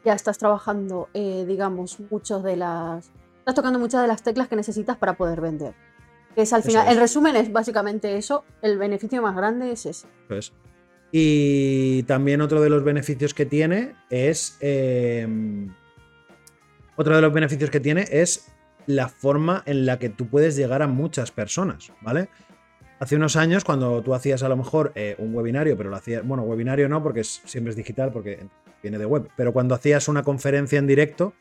Ya 0.04 0.12
estás 0.12 0.38
trabajando, 0.38 1.08
eh, 1.14 1.44
digamos, 1.46 1.98
muchos 2.10 2.42
de 2.42 2.56
las. 2.56 3.10
Estás 3.38 3.54
tocando 3.54 3.78
muchas 3.78 4.02
de 4.02 4.08
las 4.08 4.22
teclas 4.22 4.48
que 4.48 4.56
necesitas 4.56 4.96
para 4.96 5.16
poder 5.16 5.40
vender. 5.40 5.74
es 6.36 6.52
al 6.52 6.62
final. 6.62 6.88
El 6.88 6.98
resumen 6.98 7.36
es 7.36 7.52
básicamente 7.52 8.16
eso. 8.16 8.44
El 8.60 8.76
beneficio 8.76 9.22
más 9.22 9.36
grande 9.36 9.70
es 9.70 9.86
ese. 9.86 10.08
Pues. 10.26 10.52
Y 11.12 12.02
también 12.04 12.40
otro 12.40 12.60
de 12.60 12.70
los 12.70 12.82
beneficios 12.82 13.34
que 13.34 13.46
tiene 13.46 13.94
es. 14.10 14.58
Em, 14.60 15.72
otro 16.96 17.14
de 17.14 17.22
los 17.22 17.32
beneficios 17.32 17.70
que 17.70 17.80
tiene 17.80 18.04
es 18.10 18.52
la 18.86 19.08
forma 19.08 19.62
en 19.66 19.86
la 19.86 19.98
que 19.98 20.08
tú 20.08 20.26
puedes 20.26 20.56
llegar 20.56 20.82
a 20.82 20.86
muchas 20.86 21.30
personas, 21.30 21.92
¿vale? 22.02 22.28
Hace 23.04 23.16
unos 23.16 23.36
años, 23.36 23.64
cuando 23.64 24.00
tú 24.00 24.14
hacías 24.14 24.42
a 24.44 24.48
lo 24.48 24.56
mejor 24.56 24.90
eh, 24.94 25.14
un 25.18 25.34
webinario, 25.34 25.76
pero 25.76 25.90
lo 25.90 25.96
hacías, 25.96 26.26
bueno, 26.26 26.42
webinario 26.44 26.88
no, 26.88 27.02
porque 27.02 27.23
siempre 27.23 27.68
es 27.68 27.76
digital, 27.76 28.11
porque 28.11 28.46
viene 28.82 28.96
de 28.96 29.04
web, 29.04 29.28
pero 29.37 29.52
cuando 29.52 29.75
hacías 29.75 30.08
una 30.08 30.23
conferencia 30.23 30.78
en 30.78 30.87
directo, 30.87 31.34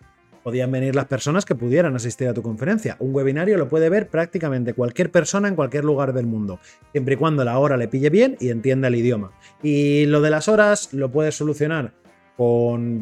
podían 0.44 0.70
venir 0.74 0.94
las 0.94 1.06
personas 1.06 1.46
que 1.46 1.56
pudieran 1.56 1.96
asistir 1.96 2.28
a 2.28 2.34
tu 2.34 2.42
conferencia. 2.42 2.98
Un 3.00 3.16
webinario 3.16 3.58
lo 3.58 3.70
puede 3.70 3.88
ver 3.88 4.10
prácticamente 4.10 4.74
cualquier 4.74 5.10
persona 5.10 5.48
en 5.48 5.56
cualquier 5.56 5.86
lugar 5.86 6.12
del 6.12 6.26
mundo, 6.26 6.60
siempre 6.92 7.14
y 7.14 7.18
cuando 7.18 7.46
la 7.46 7.58
hora 7.58 7.78
le 7.78 7.88
pille 7.88 8.10
bien 8.10 8.36
y 8.42 8.50
entienda 8.50 8.90
el 8.90 8.96
idioma. 8.96 9.32
Y 9.62 10.06
lo 10.08 10.20
de 10.20 10.32
las 10.32 10.50
horas 10.50 10.92
lo 10.92 11.12
puedes 11.12 11.36
solucionar 11.36 11.94
con 12.36 13.02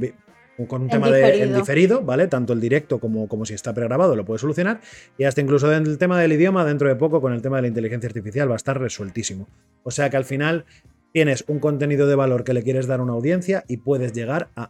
con 0.67 0.84
un 0.84 0.89
tema 0.89 1.10
de 1.10 1.48
diferido, 1.55 2.01
¿vale? 2.01 2.27
Tanto 2.27 2.53
el 2.53 2.62
directo 2.62 3.00
como, 3.00 3.27
como 3.27 3.46
si 3.46 3.53
está 3.53 3.74
pregrabado 3.74 4.15
lo 4.15 4.25
puede 4.25 4.39
solucionar. 4.39 4.81
Y 5.17 5.24
hasta 5.24 5.41
incluso 5.41 5.72
el 5.72 5.98
tema 5.98 6.20
del 6.20 6.34
idioma, 6.34 6.65
dentro 6.65 6.88
de 6.88 6.96
poco, 6.96 7.22
con 7.22 7.34
el 7.34 7.41
tema 7.41 7.58
de 7.58 7.63
la 7.63 7.67
inteligencia 7.70 8.08
artificial, 8.08 8.50
va 8.50 8.53
a 8.53 8.58
estar 8.58 8.79
resueltísimo. 8.79 9.48
O 9.84 9.91
sea 9.91 10.10
que 10.10 10.17
al 10.17 10.25
final 10.25 10.65
tienes 11.13 11.43
un 11.48 11.60
contenido 11.60 12.08
de 12.08 12.15
valor 12.15 12.43
que 12.43 12.53
le 12.53 12.63
quieres 12.63 12.88
dar 12.88 13.00
a 13.00 13.03
una 13.03 13.13
audiencia 13.13 13.63
y 13.67 13.77
puedes 13.77 14.13
llegar 14.13 14.50
a 14.55 14.70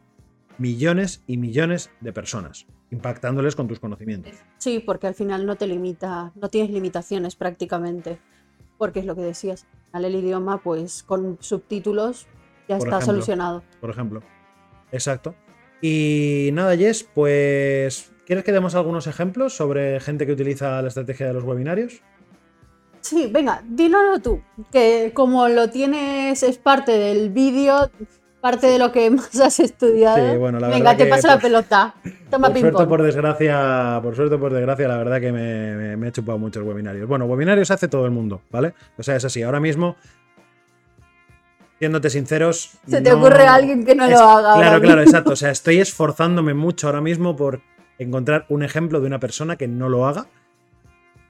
millones 0.57 1.23
y 1.27 1.37
millones 1.37 1.89
de 2.01 2.13
personas, 2.13 2.67
impactándoles 2.91 3.55
con 3.55 3.67
tus 3.67 3.79
conocimientos. 3.79 4.33
Sí, 4.57 4.79
porque 4.79 5.07
al 5.07 5.15
final 5.15 5.45
no 5.45 5.55
te 5.55 5.67
limita, 5.67 6.31
no 6.35 6.49
tienes 6.49 6.71
limitaciones 6.71 7.35
prácticamente. 7.35 8.19
Porque 8.77 8.99
es 8.99 9.05
lo 9.05 9.15
que 9.15 9.21
decías, 9.21 9.67
al 9.91 10.05
el 10.05 10.15
idioma, 10.15 10.61
pues 10.63 11.03
con 11.03 11.37
subtítulos 11.39 12.27
ya 12.67 12.77
está 12.77 13.01
solucionado. 13.01 13.63
Por 13.79 13.89
ejemplo. 13.89 14.23
Exacto. 14.91 15.35
Y 15.81 16.49
nada, 16.53 16.77
Jess, 16.77 17.03
pues 17.03 18.11
¿quieres 18.25 18.45
que 18.45 18.51
demos 18.51 18.75
algunos 18.75 19.07
ejemplos 19.07 19.53
sobre 19.53 19.99
gente 19.99 20.25
que 20.25 20.33
utiliza 20.33 20.81
la 20.81 20.87
estrategia 20.87 21.27
de 21.27 21.33
los 21.33 21.43
webinarios? 21.43 22.01
Sí, 23.01 23.29
venga, 23.31 23.63
dilo 23.67 24.19
tú, 24.21 24.41
que 24.71 25.11
como 25.13 25.47
lo 25.47 25.69
tienes, 25.71 26.43
es 26.43 26.57
parte 26.59 26.91
del 26.91 27.31
vídeo, 27.31 27.89
parte 28.41 28.67
de 28.67 28.77
lo 28.77 28.91
que 28.91 29.09
más 29.09 29.39
has 29.39 29.59
estudiado. 29.59 30.31
Sí, 30.31 30.37
bueno, 30.37 30.59
la 30.59 30.67
venga, 30.67 30.95
te 30.95 31.07
paso 31.07 31.27
la 31.27 31.39
pelota. 31.39 31.95
Toma 32.29 32.49
por 32.49 32.59
suerte, 32.59 32.85
por 32.85 33.01
desgracia, 33.01 33.99
por 34.03 34.15
suerte, 34.15 34.37
por 34.37 34.53
desgracia, 34.53 34.87
la 34.87 34.97
verdad 34.97 35.19
que 35.19 35.31
me, 35.31 35.97
me 35.97 36.07
he 36.07 36.11
chupado 36.11 36.37
muchos 36.37 36.63
webinarios. 36.63 37.07
Bueno, 37.07 37.25
webinarios 37.25 37.71
hace 37.71 37.87
todo 37.87 38.05
el 38.05 38.11
mundo, 38.11 38.43
¿vale? 38.51 38.73
O 38.97 39.03
sea, 39.03 39.15
es 39.15 39.25
así. 39.25 39.41
Ahora 39.41 39.59
mismo 39.59 39.95
siéndote 41.81 42.11
sinceros. 42.11 42.77
Se 42.87 43.01
te 43.01 43.11
ocurre 43.11 43.47
alguien 43.47 43.83
que 43.83 43.95
no 43.95 44.07
lo 44.07 44.19
haga. 44.19 44.53
Claro, 44.53 44.81
claro, 44.81 45.01
exacto. 45.01 45.31
O 45.31 45.35
sea, 45.35 45.49
estoy 45.49 45.79
esforzándome 45.79 46.53
mucho 46.53 46.85
ahora 46.85 47.01
mismo 47.01 47.35
por 47.35 47.61
encontrar 47.97 48.45
un 48.49 48.61
ejemplo 48.61 49.01
de 49.01 49.07
una 49.07 49.19
persona 49.19 49.55
que 49.55 49.67
no 49.67 49.89
lo 49.89 50.05
haga. 50.05 50.27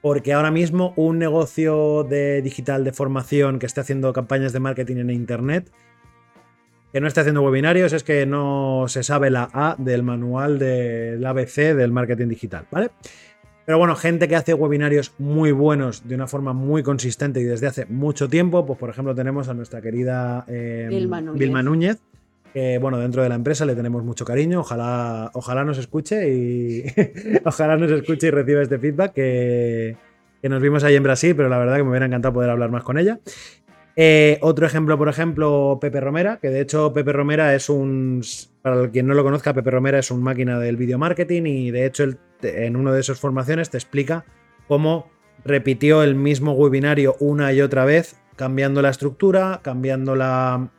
Porque 0.02 0.34
ahora 0.34 0.50
mismo 0.50 0.92
un 0.96 1.18
negocio 1.18 2.04
de 2.04 2.42
digital 2.42 2.84
de 2.84 2.92
formación 2.92 3.58
que 3.58 3.64
esté 3.64 3.80
haciendo 3.80 4.12
campañas 4.12 4.52
de 4.52 4.60
marketing 4.60 4.96
en 4.96 5.08
internet, 5.08 5.72
que 6.92 7.00
no 7.00 7.06
esté 7.06 7.20
haciendo 7.20 7.40
webinarios, 7.40 7.94
es 7.94 8.04
que 8.04 8.26
no 8.26 8.84
se 8.88 9.02
sabe 9.02 9.30
la 9.30 9.48
A 9.54 9.76
del 9.78 10.02
manual 10.02 10.58
del 10.58 11.24
ABC 11.24 11.74
del 11.74 11.92
marketing 11.92 12.28
digital, 12.28 12.66
¿vale? 12.70 12.90
Pero 13.64 13.78
bueno, 13.78 13.94
gente 13.94 14.26
que 14.26 14.36
hace 14.36 14.54
webinarios 14.54 15.14
muy 15.18 15.52
buenos 15.52 16.08
de 16.08 16.16
una 16.16 16.26
forma 16.26 16.52
muy 16.52 16.82
consistente 16.82 17.40
y 17.40 17.44
desde 17.44 17.68
hace 17.68 17.86
mucho 17.86 18.28
tiempo, 18.28 18.66
pues 18.66 18.78
por 18.78 18.90
ejemplo 18.90 19.14
tenemos 19.14 19.48
a 19.48 19.54
nuestra 19.54 19.80
querida 19.80 20.44
eh, 20.48 20.88
Vilma, 20.90 21.62
Núñez. 21.62 21.98
que 22.52 22.78
bueno, 22.78 22.98
dentro 22.98 23.22
de 23.22 23.28
la 23.28 23.36
empresa 23.36 23.64
le 23.64 23.76
tenemos 23.76 24.02
mucho 24.02 24.24
cariño, 24.24 24.60
ojalá, 24.60 25.30
ojalá 25.34 25.64
nos 25.64 25.78
escuche 25.78 26.28
y 26.28 26.84
ojalá 27.44 27.76
nos 27.76 27.92
escuche 27.92 28.26
y 28.26 28.30
reciba 28.30 28.62
este 28.62 28.80
feedback 28.80 29.12
que, 29.12 29.96
que 30.40 30.48
nos 30.48 30.60
vimos 30.60 30.82
ahí 30.82 30.96
en 30.96 31.04
Brasil, 31.04 31.36
pero 31.36 31.48
la 31.48 31.58
verdad 31.58 31.76
que 31.76 31.84
me 31.84 31.90
hubiera 31.90 32.06
encantado 32.06 32.34
poder 32.34 32.50
hablar 32.50 32.70
más 32.70 32.82
con 32.82 32.98
ella. 32.98 33.20
Eh, 33.94 34.38
otro 34.40 34.66
ejemplo, 34.66 34.96
por 34.96 35.08
ejemplo, 35.08 35.78
Pepe 35.80 36.00
Romera, 36.00 36.38
que 36.38 36.48
de 36.48 36.62
hecho 36.62 36.92
Pepe 36.92 37.12
Romera 37.12 37.54
es 37.54 37.68
un, 37.68 38.22
para 38.62 38.88
quien 38.90 39.06
no 39.06 39.14
lo 39.14 39.22
conozca, 39.22 39.52
Pepe 39.52 39.70
Romera 39.70 39.98
es 39.98 40.10
un 40.10 40.22
máquina 40.22 40.58
del 40.58 40.76
video 40.76 40.98
marketing 40.98 41.42
y 41.44 41.70
de 41.70 41.86
hecho 41.86 42.04
en 42.42 42.76
una 42.76 42.92
de 42.92 43.00
esas 43.00 43.18
formaciones 43.18 43.70
te 43.70 43.76
explica 43.76 44.24
cómo 44.68 45.10
repitió 45.44 46.02
el 46.02 46.14
mismo 46.14 46.52
webinario 46.52 47.16
una 47.20 47.52
y 47.52 47.60
otra 47.60 47.84
vez, 47.84 48.16
cambiando 48.36 48.82
la 48.82 48.90
estructura, 48.90 49.60
cambiando 49.62 50.14
la, 50.14 50.70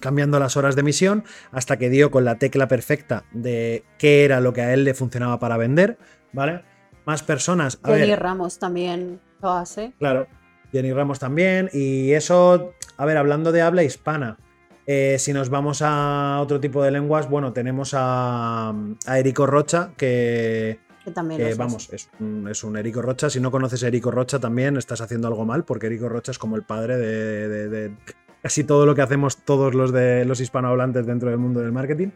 cambiando 0.00 0.38
las 0.38 0.56
horas 0.56 0.76
de 0.76 0.80
emisión, 0.80 1.24
hasta 1.50 1.78
que 1.78 1.90
dio 1.90 2.10
con 2.10 2.24
la 2.24 2.36
tecla 2.36 2.68
perfecta 2.68 3.24
de 3.32 3.84
qué 3.98 4.24
era 4.24 4.40
lo 4.40 4.52
que 4.52 4.62
a 4.62 4.72
él 4.72 4.84
le 4.84 4.94
funcionaba 4.94 5.38
para 5.38 5.56
vender, 5.56 5.98
¿vale? 6.32 6.62
Más 7.04 7.22
personas. 7.22 7.78
A 7.82 8.16
Ramos 8.16 8.58
también 8.58 9.20
lo 9.40 9.50
hace. 9.50 9.92
Claro, 9.98 10.26
Jenny 10.72 10.92
Ramos 10.92 11.18
también. 11.18 11.70
Y 11.72 12.12
eso, 12.12 12.74
a 12.96 13.04
ver, 13.04 13.16
hablando 13.16 13.52
de 13.52 13.62
habla 13.62 13.84
hispana, 13.84 14.38
eh, 14.86 15.16
si 15.18 15.32
nos 15.32 15.48
vamos 15.48 15.82
a 15.82 16.38
otro 16.40 16.60
tipo 16.60 16.82
de 16.82 16.90
lenguas, 16.90 17.28
bueno, 17.28 17.52
tenemos 17.52 17.92
a, 17.94 18.72
a 19.06 19.18
Erico 19.18 19.46
Rocha, 19.46 19.90
que, 19.96 20.80
que 21.06 21.12
también 21.12 21.56
vamos, 21.56 21.88
es 21.92 22.10
un, 22.18 22.48
es 22.48 22.64
un, 22.64 22.76
Erico 22.76 23.00
Rocha. 23.00 23.30
Si 23.30 23.38
no 23.38 23.52
conoces 23.52 23.84
a 23.84 23.86
Erico 23.86 24.10
Rocha 24.10 24.40
también 24.40 24.76
estás 24.76 25.00
haciendo 25.00 25.28
algo 25.28 25.44
mal, 25.44 25.62
porque 25.62 25.86
Erico 25.86 26.08
Rocha 26.08 26.32
es 26.32 26.38
como 26.38 26.56
el 26.56 26.64
padre 26.64 26.96
de, 26.96 27.94
casi 28.42 28.64
todo 28.64 28.86
lo 28.86 28.96
que 28.96 29.02
hacemos 29.02 29.36
todos 29.44 29.72
los 29.72 29.92
de 29.92 30.24
los 30.24 30.40
hispanohablantes 30.40 31.06
dentro 31.06 31.30
del 31.30 31.38
mundo 31.38 31.60
del 31.60 31.70
marketing. 31.70 32.08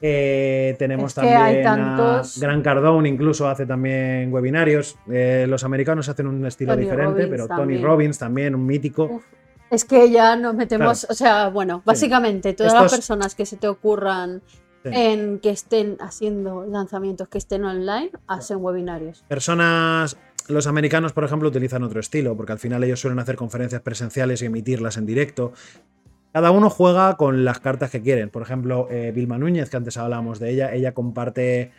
Eh, 0.00 0.76
tenemos 0.78 1.12
también 1.12 1.64
tantos... 1.64 2.38
Gran 2.38 2.62
Cardone, 2.62 3.08
incluso 3.08 3.48
hace 3.48 3.66
también 3.66 4.32
webinarios. 4.32 4.96
Eh, 5.10 5.46
los 5.48 5.64
americanos 5.64 6.08
hacen 6.08 6.28
un 6.28 6.46
estilo 6.46 6.76
diferente, 6.76 7.26
pero 7.26 7.48
Tony 7.48 7.78
Robbins 7.78 8.16
también, 8.16 8.54
un 8.54 8.64
mítico. 8.64 9.22
Es 9.70 9.84
que 9.84 10.08
ya 10.08 10.36
nos 10.36 10.54
metemos, 10.54 11.04
o 11.10 11.14
sea, 11.14 11.48
bueno, 11.48 11.82
básicamente 11.84 12.54
todas 12.54 12.74
las 12.74 12.92
personas 12.92 13.34
que 13.34 13.44
se 13.44 13.56
te 13.56 13.66
ocurran 13.66 14.40
en 14.84 15.38
que 15.38 15.50
estén 15.50 15.96
haciendo 16.00 16.64
lanzamientos, 16.66 17.28
que 17.28 17.38
estén 17.38 17.64
online, 17.64 18.10
hacen 18.26 18.58
webinarios. 18.58 19.24
Personas 19.28 20.16
los 20.48 20.66
americanos, 20.66 21.12
por 21.12 21.24
ejemplo, 21.24 21.48
utilizan 21.48 21.82
otro 21.82 22.00
estilo, 22.00 22.36
porque 22.36 22.52
al 22.52 22.58
final 22.58 22.84
ellos 22.84 23.00
suelen 23.00 23.18
hacer 23.18 23.36
conferencias 23.36 23.80
presenciales 23.80 24.42
y 24.42 24.46
emitirlas 24.46 24.98
en 24.98 25.06
directo. 25.06 25.52
Cada 26.32 26.50
uno 26.50 26.68
juega 26.68 27.16
con 27.16 27.44
las 27.44 27.60
cartas 27.60 27.90
que 27.90 28.02
quieren. 28.02 28.28
Por 28.28 28.42
ejemplo, 28.42 28.88
eh, 28.90 29.12
Vilma 29.14 29.38
Núñez, 29.38 29.70
que 29.70 29.76
antes 29.76 29.96
hablábamos 29.96 30.40
de 30.40 30.50
ella, 30.50 30.74
ella 30.74 30.92
comparte 30.92 31.70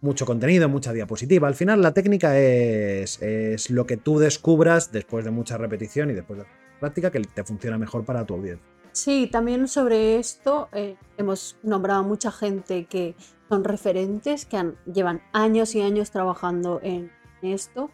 mucho 0.00 0.26
contenido, 0.26 0.68
mucha 0.68 0.92
diapositiva. 0.92 1.46
Al 1.46 1.54
final 1.54 1.82
la 1.82 1.94
técnica 1.94 2.38
es, 2.38 3.22
es 3.22 3.70
lo 3.70 3.86
que 3.86 3.96
tú 3.96 4.18
descubras 4.18 4.90
después 4.90 5.24
de 5.24 5.30
mucha 5.30 5.56
repetición 5.56 6.10
y 6.10 6.14
después 6.14 6.40
de 6.40 6.46
práctica 6.80 7.10
que 7.10 7.20
te 7.20 7.44
funciona 7.44 7.78
mejor 7.78 8.04
para 8.04 8.24
tu 8.24 8.34
audiencia. 8.34 8.73
Sí, 8.94 9.28
también 9.30 9.68
sobre 9.68 10.16
esto 10.18 10.68
eh, 10.72 10.96
hemos 11.18 11.58
nombrado 11.62 12.00
a 12.00 12.02
mucha 12.04 12.30
gente 12.30 12.86
que 12.86 13.16
son 13.48 13.64
referentes, 13.64 14.46
que 14.46 14.72
llevan 14.86 15.20
años 15.32 15.74
y 15.74 15.82
años 15.82 16.10
trabajando 16.10 16.80
en 16.82 17.10
esto 17.42 17.90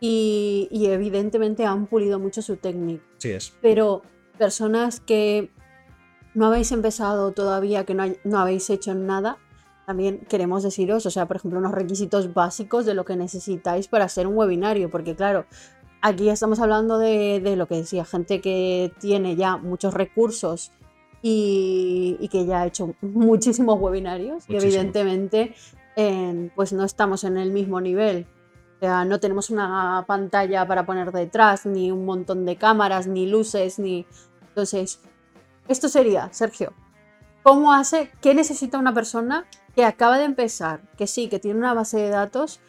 y, 0.00 0.68
y, 0.70 0.86
evidentemente 0.86 1.66
han 1.66 1.86
pulido 1.86 2.18
mucho 2.18 2.42
su 2.42 2.56
técnica. 2.56 3.04
Sí 3.18 3.32
es. 3.32 3.54
Pero 3.60 4.02
personas 4.38 5.00
que 5.00 5.50
no 6.34 6.46
habéis 6.46 6.70
empezado 6.70 7.32
todavía, 7.32 7.84
que 7.84 7.94
no, 7.94 8.38
habéis 8.38 8.70
hecho 8.70 8.94
nada, 8.94 9.38
también 9.86 10.18
queremos 10.28 10.62
deciros, 10.62 11.06
o 11.06 11.10
sea, 11.10 11.26
por 11.26 11.36
ejemplo, 11.36 11.58
unos 11.58 11.72
requisitos 11.72 12.34
básicos 12.34 12.84
de 12.86 12.94
lo 12.94 13.04
que 13.04 13.16
necesitáis 13.16 13.88
para 13.88 14.04
hacer 14.04 14.26
un 14.26 14.36
webinario, 14.36 14.90
porque 14.90 15.16
claro, 15.16 15.46
aquí 16.00 16.28
estamos 16.28 16.60
hablando 16.60 16.98
de, 16.98 17.54
lo 17.56 17.66
que 17.66 17.76
decía, 17.76 18.04
gente 18.04 18.40
que 18.40 18.92
tiene 19.00 19.36
ya 19.36 19.56
muchos 19.56 19.94
recursos 19.94 20.72
y, 21.22 22.28
que 22.30 22.46
ya 22.46 22.62
ha 22.62 22.66
hecho 22.66 22.94
muchísimos 23.00 23.80
webinarios 23.80 24.44
y 24.48 24.56
evidentemente 24.56 25.54
pues 26.54 26.72
no 26.72 26.84
estamos 26.84 27.24
en 27.24 27.36
el 27.36 27.50
mismo 27.50 27.80
nivel. 27.80 28.26
O 28.76 28.78
sea, 28.80 29.06
no 29.06 29.18
tenemos 29.18 29.48
una 29.48 30.04
pantalla 30.06 30.66
para 30.66 30.84
poner 30.84 31.10
detrás, 31.10 31.64
ni 31.64 31.90
un 31.90 32.04
montón 32.04 32.44
de 32.44 32.56
cámaras, 32.56 33.06
ni 33.06 33.26
luces, 33.26 33.78
ni... 33.78 34.04
Entonces, 34.48 35.00
esto 35.66 35.88
sería, 35.88 36.28
Sergio, 36.32 36.74
¿cómo 37.42 37.72
hace, 37.72 38.10
qué 38.20 38.34
necesita 38.34 38.78
una 38.78 38.92
persona 38.92 39.46
que 39.74 39.84
acaba 39.84 40.18
de 40.18 40.24
empezar, 40.24 40.82
que 40.98 41.06
sí, 41.06 41.28
que 41.28 41.38
tiene 41.38 41.58
una 41.58 41.72
base 41.72 41.96
de 41.96 42.10
datos 42.10 42.60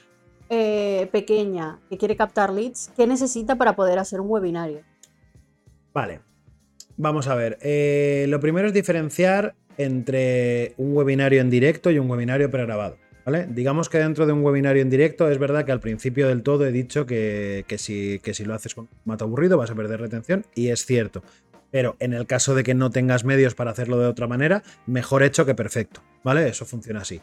eh, 0.50 1.08
pequeña, 1.12 1.80
que 1.90 1.98
quiere 1.98 2.16
captar 2.16 2.54
leads, 2.54 2.92
qué 2.96 3.08
necesita 3.08 3.56
para 3.56 3.76
poder 3.76 4.00
hacer 4.00 4.22
un 4.22 4.30
webinario? 4.30 4.82
Vale, 5.94 6.22
vamos 6.96 7.28
a 7.28 7.36
ver. 7.36 7.58
Eh, 7.62 8.26
lo 8.30 8.40
primero 8.40 8.68
es 8.68 8.74
diferenciar 8.74 9.56
entre 9.78 10.74
un 10.78 10.96
webinario 10.96 11.42
en 11.42 11.50
directo 11.50 11.92
y 11.92 12.00
un 12.00 12.10
webinario 12.10 12.50
pregrabado. 12.50 12.98
Digamos 13.50 13.90
que 13.90 13.98
dentro 13.98 14.26
de 14.26 14.32
un 14.32 14.42
webinario 14.42 14.82
en 14.82 14.90
directo 14.90 15.30
es 15.30 15.38
verdad 15.38 15.66
que 15.66 15.74
al 15.74 15.82
principio 15.82 16.30
del 16.30 16.44
todo 16.44 16.66
he 16.66 16.72
dicho 16.72 17.06
que, 17.06 17.66
si, 17.78 18.22
si 18.24 18.46
lo 18.46 18.54
haces 18.54 18.74
con 18.74 18.88
mato 19.04 19.26
aburrido 19.26 19.58
vas 19.58 19.70
a 19.70 19.76
perder 19.76 20.00
retención 20.00 20.46
y 20.56 20.70
es 20.70 20.86
cierto. 20.86 21.24
Pero 21.70 21.98
en 22.00 22.14
el 22.14 22.26
caso 22.26 22.56
de 22.56 22.64
que 22.64 22.74
no 22.74 22.90
tengas 22.90 23.26
medios 23.26 23.54
para 23.54 23.72
hacerlo 23.72 24.00
de 24.00 24.08
otra 24.08 24.28
manera, 24.28 24.64
mejor 24.86 25.24
hecho 25.24 25.46
que 25.46 25.56
perfecto, 25.56 26.02
¿vale? 26.24 26.48
Eso 26.48 26.66
funciona 26.66 27.02
así. 27.02 27.20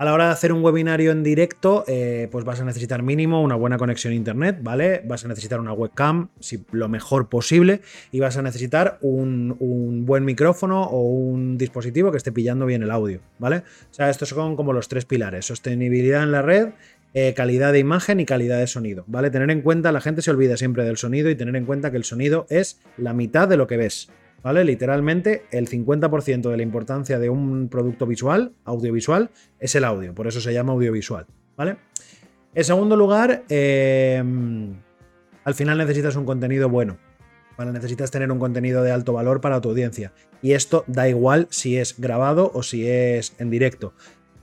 A 0.00 0.04
la 0.04 0.14
hora 0.14 0.26
de 0.26 0.30
hacer 0.30 0.52
un 0.52 0.62
webinario 0.62 1.10
en 1.10 1.24
directo, 1.24 1.84
eh, 1.88 2.28
pues 2.30 2.44
vas 2.44 2.60
a 2.60 2.64
necesitar 2.64 3.02
mínimo 3.02 3.42
una 3.42 3.56
buena 3.56 3.78
conexión 3.78 4.12
a 4.12 4.16
internet, 4.16 4.58
¿vale? 4.62 5.02
Vas 5.04 5.24
a 5.24 5.28
necesitar 5.28 5.58
una 5.58 5.72
webcam, 5.72 6.28
si, 6.38 6.64
lo 6.70 6.88
mejor 6.88 7.28
posible, 7.28 7.80
y 8.12 8.20
vas 8.20 8.36
a 8.36 8.42
necesitar 8.42 8.98
un, 9.00 9.56
buen 10.06 10.24
micrófono 10.24 10.84
o 10.84 11.02
un 11.02 11.58
dispositivo 11.58 12.12
que 12.12 12.16
esté 12.16 12.30
pillando 12.30 12.64
bien 12.64 12.84
el 12.84 12.92
audio, 12.92 13.18
¿vale? 13.40 13.56
O 13.90 13.92
sea, 13.92 14.08
estos 14.08 14.28
son 14.28 14.54
como 14.54 14.72
los 14.72 14.86
tres 14.86 15.04
pilares: 15.04 15.46
sostenibilidad 15.46 16.22
en 16.22 16.30
la 16.30 16.42
red, 16.42 16.68
eh, 17.12 17.34
calidad 17.34 17.72
de 17.72 17.80
imagen 17.80 18.20
y 18.20 18.24
calidad 18.24 18.60
de 18.60 18.68
sonido, 18.68 19.02
¿vale? 19.08 19.30
Tener 19.30 19.50
en 19.50 19.62
cuenta, 19.62 19.90
la 19.90 20.00
gente 20.00 20.22
se 20.22 20.30
olvida 20.30 20.56
siempre 20.56 20.84
del 20.84 20.96
sonido 20.96 21.28
y 21.28 21.34
tener 21.34 21.56
en 21.56 21.64
cuenta 21.64 21.90
que 21.90 21.96
el 21.96 22.04
sonido 22.04 22.46
es 22.50 22.80
la 22.98 23.14
mitad 23.14 23.48
de 23.48 23.56
lo 23.56 23.66
que 23.66 23.76
ves. 23.76 24.08
¿Vale? 24.42 24.64
Literalmente 24.64 25.44
el 25.50 25.68
50% 25.68 26.50
de 26.50 26.56
la 26.56 26.62
importancia 26.62 27.18
de 27.18 27.30
un 27.30 27.68
producto 27.68 28.06
visual, 28.06 28.52
audiovisual, 28.64 29.30
es 29.58 29.74
el 29.74 29.84
audio, 29.84 30.14
por 30.14 30.26
eso 30.26 30.40
se 30.40 30.52
llama 30.52 30.72
audiovisual, 30.72 31.26
¿vale? 31.56 31.76
En 32.54 32.64
segundo 32.64 32.96
lugar, 32.96 33.44
em, 33.48 34.74
al 35.44 35.54
final 35.54 35.78
necesitas 35.78 36.16
un 36.16 36.24
contenido 36.24 36.68
bueno, 36.68 36.98
¿vale? 37.56 37.72
Necesitas 37.72 38.10
tener 38.10 38.32
un 38.32 38.38
contenido 38.38 38.82
de 38.82 38.90
alto 38.90 39.12
valor 39.12 39.40
para 39.40 39.60
tu 39.60 39.70
audiencia. 39.70 40.12
Y 40.42 40.52
esto 40.52 40.84
da 40.86 41.08
igual 41.08 41.46
si 41.50 41.76
es 41.76 41.98
grabado 41.98 42.50
o 42.54 42.62
si 42.62 42.88
es 42.88 43.34
en 43.38 43.50
directo. 43.50 43.92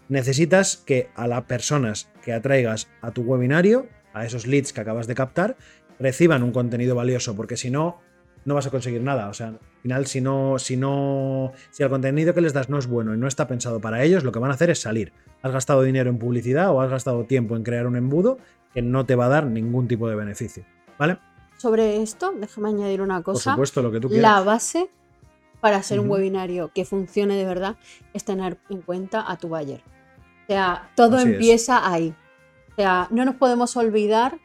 Necesitas 0.08 0.78
que 0.78 1.10
a 1.16 1.28
las 1.28 1.44
personas 1.44 2.10
que 2.24 2.34
atraigas 2.34 2.88
a 3.02 3.12
tu 3.12 3.24
webinario, 3.24 3.88
a 4.14 4.25
esos 4.25 4.46
leads 4.46 4.72
que 4.72 4.82
acabas 4.82 5.08
de 5.08 5.16
captar, 5.16 5.58
reciban 6.00 6.44
un 6.44 6.52
contenido 6.52 6.96
valioso, 6.96 7.36
porque 7.36 7.58
si 7.58 7.72
no, 7.72 8.00
no 8.46 8.56
vas 8.56 8.68
a 8.68 8.72
conseguir 8.72 9.02
nada. 9.02 9.28
O 9.28 9.34
sea, 9.34 9.48
al 9.48 9.60
final, 9.82 10.06
si 10.06 10.22
no, 10.22 10.58
si 10.58 10.78
no, 10.78 11.52
si 11.72 11.84
el 11.84 11.90
contenido 11.90 12.34
que 12.34 12.42
les 12.42 12.54
das 12.54 12.70
no 12.70 12.78
es 12.78 12.88
bueno 12.88 13.14
y 13.14 13.18
no 13.18 13.28
está 13.28 13.48
pensado 13.48 13.82
para 13.82 14.04
ellos, 14.04 14.24
lo 14.24 14.32
que 14.32 14.40
van 14.40 14.52
a 14.52 14.54
hacer 14.54 14.70
es 14.70 14.80
salir. 14.80 15.12
Has 15.42 15.52
gastado 15.52 15.82
dinero 15.82 16.10
en 16.10 16.18
publicidad 16.18 16.72
o 16.72 16.82
has 16.82 16.90
gastado 16.90 17.25
tiempo 17.25 17.56
en 17.56 17.64
crear 17.64 17.88
un 17.88 17.96
embudo 17.96 18.38
que 18.74 18.82
no 18.82 19.06
te 19.06 19.16
va 19.16 19.25
a 19.25 19.30
dar 19.30 19.46
ningún 19.46 19.88
tipo 19.88 20.08
de 20.08 20.16
beneficio. 20.16 20.64
¿Vale? 20.98 21.18
Sobre 21.58 22.02
esto, 22.02 22.34
déjame 22.40 22.70
añadir 22.70 23.02
una 23.02 23.22
cosa. 23.22 23.52
Por 23.52 23.68
supuesto, 23.68 23.82
lo 23.82 23.92
que 23.92 24.00
tú 24.00 24.10
quieras. 24.10 24.32
La 24.32 24.44
base 24.44 24.90
para 25.62 25.78
hacer 25.78 26.00
un 26.00 26.10
webinario 26.10 26.72
que 26.74 26.86
funcione 26.86 27.36
de 27.36 27.46
verdad 27.46 27.78
es 28.14 28.24
tener 28.24 28.60
en 28.70 28.82
cuenta 28.82 29.25
a 29.28 29.38
tu 29.38 29.48
buyer. 29.48 29.82
O 30.44 30.48
sea, 30.48 30.92
todo 30.96 31.20
empieza 31.20 31.92
ahí. 31.92 32.14
O 32.74 32.75
sea, 32.75 33.08
no 33.10 33.25
nos 33.25 33.36
podemos 33.36 33.75
olvidar 33.78 34.38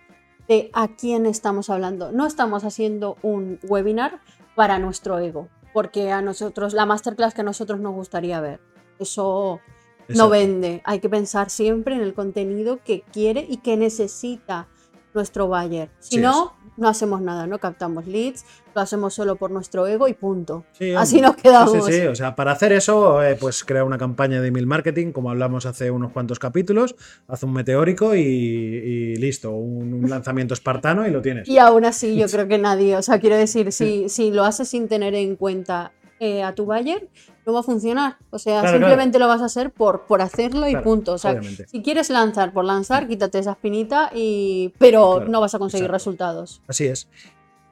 de 0.50 0.68
a 0.72 0.88
quién 0.88 1.26
estamos 1.26 1.70
hablando. 1.70 2.10
No 2.10 2.26
estamos 2.26 2.64
haciendo 2.64 3.16
un 3.22 3.60
webinar 3.62 4.20
para 4.56 4.80
nuestro 4.80 5.20
ego, 5.20 5.48
porque 5.72 6.10
a 6.10 6.22
nosotros, 6.22 6.74
la 6.74 6.86
masterclass 6.86 7.34
que 7.34 7.42
a 7.42 7.44
nosotros 7.44 7.78
nos 7.78 7.94
gustaría 7.94 8.40
ver, 8.40 8.60
eso 8.98 9.60
no 10.08 10.28
vende. 10.28 10.82
Hay 10.84 10.98
que 10.98 11.08
pensar 11.08 11.50
siempre 11.50 11.94
en 11.94 12.00
el 12.00 12.14
contenido 12.14 12.80
que 12.82 13.02
quiere 13.12 13.46
y 13.48 13.58
que 13.58 13.76
necesita 13.76 14.66
nuestro 15.14 15.46
buyer. 15.46 15.88
Si 16.00 16.16
Sí 16.16 16.20
no, 16.20 16.56
no 16.80 16.88
hacemos 16.88 17.20
nada, 17.20 17.46
no 17.46 17.58
captamos 17.58 18.06
leads, 18.06 18.44
lo 18.74 18.80
hacemos 18.80 19.14
solo 19.14 19.36
por 19.36 19.50
nuestro 19.50 19.86
ego 19.86 20.08
y 20.08 20.14
punto. 20.14 20.64
Sí, 20.72 20.92
Así 20.94 21.20
nos 21.20 21.36
quedamos. 21.36 21.84
Sí, 21.86 21.92
sí. 21.92 22.06
O 22.06 22.14
sea, 22.14 22.34
para 22.34 22.52
hacer 22.52 22.72
eso, 22.72 23.22
eh, 23.22 23.36
pues 23.38 23.64
crea 23.64 23.84
una 23.84 23.98
campaña 23.98 24.40
de 24.40 24.48
email 24.48 24.66
marketing, 24.66 25.12
como 25.12 25.30
hablamos 25.30 25.66
hace 25.66 25.90
unos 25.90 26.12
cuantos 26.12 26.38
capítulos, 26.38 26.96
haz 27.28 27.42
un 27.42 27.52
meteórico 27.52 28.14
y, 28.14 28.20
y 28.20 29.16
listo, 29.16 29.50
un, 29.50 29.92
un 29.94 30.10
lanzamiento 30.10 30.54
espartano 30.54 31.06
y 31.06 31.10
lo 31.10 31.20
tienes. 31.20 31.48
Y 31.48 31.58
aún 31.58 31.84
así, 31.84 32.16
yo 32.16 32.26
creo 32.26 32.48
que 32.48 32.58
nadie, 32.58 32.96
o 32.96 33.02
sea, 33.02 33.20
quiero 33.20 33.36
decir, 33.36 33.72
si, 33.72 34.08
si 34.08 34.30
lo 34.30 34.44
haces 34.44 34.68
sin 34.68 34.88
tener 34.88 35.14
en 35.14 35.36
cuenta 35.36 35.92
eh, 36.18 36.42
a 36.42 36.54
tu 36.54 36.66
buyer, 36.66 37.08
no 37.50 37.54
va 37.54 37.60
a 37.60 37.64
funcionar. 37.64 38.16
O 38.30 38.38
sea, 38.38 38.60
Claro, 38.60 38.78
simplemente 38.78 39.18
lo 39.18 39.28
vas 39.28 39.42
a 39.42 39.46
hacer 39.46 39.70
por, 39.70 40.06
por 40.06 40.22
hacerlo 40.22 40.68
y 40.68 40.72
Claro, 40.72 40.84
punto. 40.84 41.12
O 41.14 41.18
sea, 41.18 41.32
obviamente. 41.32 41.66
si 41.66 41.82
quieres 41.82 42.10
lanzar 42.10 42.52
por 42.52 42.64
lanzar, 42.64 43.08
quítate 43.08 43.38
esa 43.38 43.52
espinita, 43.52 44.10
y... 44.14 44.72
pero 44.78 45.26
no 45.28 45.40
vas 45.40 45.54
a 45.54 45.58
conseguir 45.58 45.86
exacto. 45.86 45.92
resultados. 45.92 46.62
Así 46.66 46.86
es. 46.86 47.08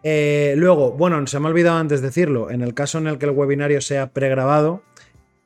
Eh, 0.02 0.54
luego, 0.56 0.92
bueno, 0.92 1.25
se 1.26 1.40
me 1.40 1.47
ha 1.47 1.50
olvidado 1.50 1.78
antes 1.78 2.00
decirlo, 2.00 2.50
en 2.50 2.62
el 2.62 2.75
caso 2.75 2.99
en 2.99 3.06
el 3.06 3.18
que 3.18 3.26
el 3.26 3.32
webinario 3.32 3.80
sea 3.80 4.11
pregrabado, 4.11 4.82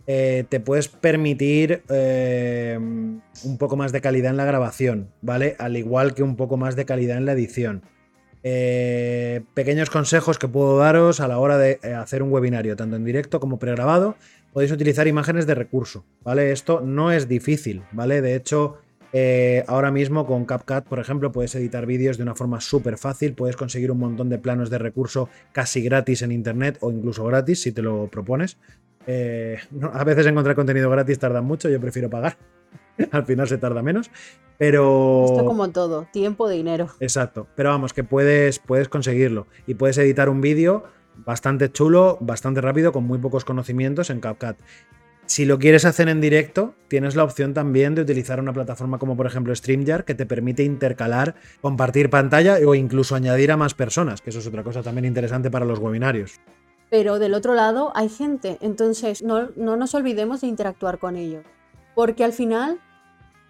eh, 0.07 0.45
te 0.49 0.61
puedes 0.61 0.89
permitir 0.89 1.83
eh, 1.89 2.77
un 2.79 3.59
poco 3.59 3.77
más 3.77 3.93
de 3.93 4.01
calidad 4.01 4.31
en 4.31 4.37
la 4.37 4.45
grabación, 4.45 5.11
¿vale? 5.21 5.57
Al 5.59 5.77
igual 5.77 6.15
que 6.15 6.23
un 6.23 6.37
poco 6.37 6.57
más 6.57 6.77
de 6.77 6.85
calidad 6.85 7.17
en 7.17 7.27
la 7.27 7.33
edición. 7.33 7.83
Eh, 8.45 9.43
pequeños 9.55 9.89
consejos 9.89 10.39
que 10.39 10.49
puedo 10.49 10.79
daros 10.79 11.21
a 11.21 11.29
la 11.29 11.39
hora 11.39 11.59
de 11.59 11.79
eh, 11.83 11.95
hacer 11.95 12.23
un 12.23 12.33
webinario, 12.33 12.77
tanto 12.77 12.97
en 12.97 13.05
directo 13.05 13.41
como 13.41 13.59
pregrabado. 13.59 14.17
Podéis 14.53 14.73
utilizar 14.73 15.07
imágenes 15.07 15.47
de 15.47 15.55
recurso, 15.55 16.05
¿vale? 16.23 16.53
Esto 16.53 16.81
no 16.81 17.13
es 17.13 17.29
difícil, 17.29 17.83
¿vale? 17.93 18.21
De 18.21 18.35
hecho, 18.35 18.79
eh, 19.13 19.65
ahora 19.67 19.91
mismo 19.91 20.27
con 20.27 20.45
CapCut, 20.45 20.85
por 20.85 20.99
ejemplo, 20.99 21.33
puedes 21.33 21.55
editar 21.55 21.87
vídeos 21.87 22.17
de 22.17 22.25
una 22.25 22.35
forma 22.35 22.61
súper 22.61 22.99
fácil, 22.99 23.35
puedes 23.35 23.57
conseguir 23.57 23.91
un 23.91 23.99
montón 23.99 24.29
de 24.29 24.39
planos 24.39 24.71
de 24.71 24.79
recurso 24.79 25.29
casi 25.53 25.83
gratis 25.83 26.23
en 26.23 26.33
Internet 26.33 26.79
o 26.81 26.91
incluso 26.91 27.25
gratis 27.25 27.63
si 27.63 27.73
te 27.73 27.83
lo 27.83 28.09
propones. 28.09 28.59
A 29.07 30.05
veces 30.05 30.27
encontrar 30.27 30.55
contenido 30.55 30.89
gratis 30.89 31.19
tarda 31.19 31.43
mucho, 31.43 31.69
yo 31.69 31.81
prefiero 31.81 32.09
pagar. 32.09 32.37
Al 33.11 33.25
final 33.25 33.49
se 33.49 33.59
tarda 33.59 33.83
menos. 33.83 34.11
Pero. 34.59 35.25
Esto 35.29 35.45
como 35.45 35.71
todo, 35.71 36.07
tiempo, 36.13 36.49
dinero. 36.49 36.89
Exacto. 37.01 37.49
Pero 37.57 37.71
vamos, 37.71 37.93
que 37.93 38.05
puedes, 38.05 38.59
puedes 38.59 38.89
conseguirlo. 38.89 39.47
Y 39.67 39.75
puedes 39.75 39.99
editar 39.99 40.29
un 40.29 40.41
vídeo 40.41 40.85
bastante 41.17 41.71
chulo, 41.71 42.19
bastante 42.21 42.61
rápido, 42.61 42.93
con 42.93 43.05
muy 43.05 43.19
pocos 43.19 43.45
conocimientos 43.45 44.11
en 44.11 44.21
CapCut. 44.21 44.57
Si 45.27 45.45
lo 45.45 45.59
quieres 45.59 45.85
hacer 45.85 46.09
en 46.09 46.21
directo, 46.21 46.75
tienes 46.89 47.17
la 47.17 47.25
opción 47.25 47.55
también 47.55 47.95
de 47.95 48.03
utilizar 48.03 48.41
una 48.41 48.53
plataforma 48.53 48.99
como 48.99 49.17
por 49.17 49.27
ejemplo 49.27 49.55
StreamYard 49.55 50.05
que 50.05 50.15
te 50.15 50.27
permite 50.27 50.65
intercalar, 50.65 51.37
compartir 51.61 52.11
pantalla 52.11 52.59
o 52.67 52.75
incluso 52.75 53.15
añadir 53.15 53.53
a 53.53 53.57
más 53.57 53.73
personas, 53.73 54.21
que 54.21 54.31
eso 54.31 54.41
es 54.41 54.47
otra 54.47 54.65
cosa 54.65 54.83
también 54.83 55.05
interesante 55.05 55.51
para 55.51 55.65
los 55.65 55.79
webinarios. 55.79 56.41
Pero 56.91 57.19
del 57.19 57.35
otro 57.35 57.55
lado 57.55 57.93
hay 57.95 58.09
gente, 58.09 58.59
entonces 58.61 59.23
no, 59.23 59.51
no 59.57 59.77
nos 59.77 59.95
olvidemos 59.95 60.43
de 60.43 60.49
interactuar 60.49 60.99
con 60.99 61.17
ellos, 61.17 61.45
porque 61.95 62.25
al 62.25 62.33
final 62.33 62.79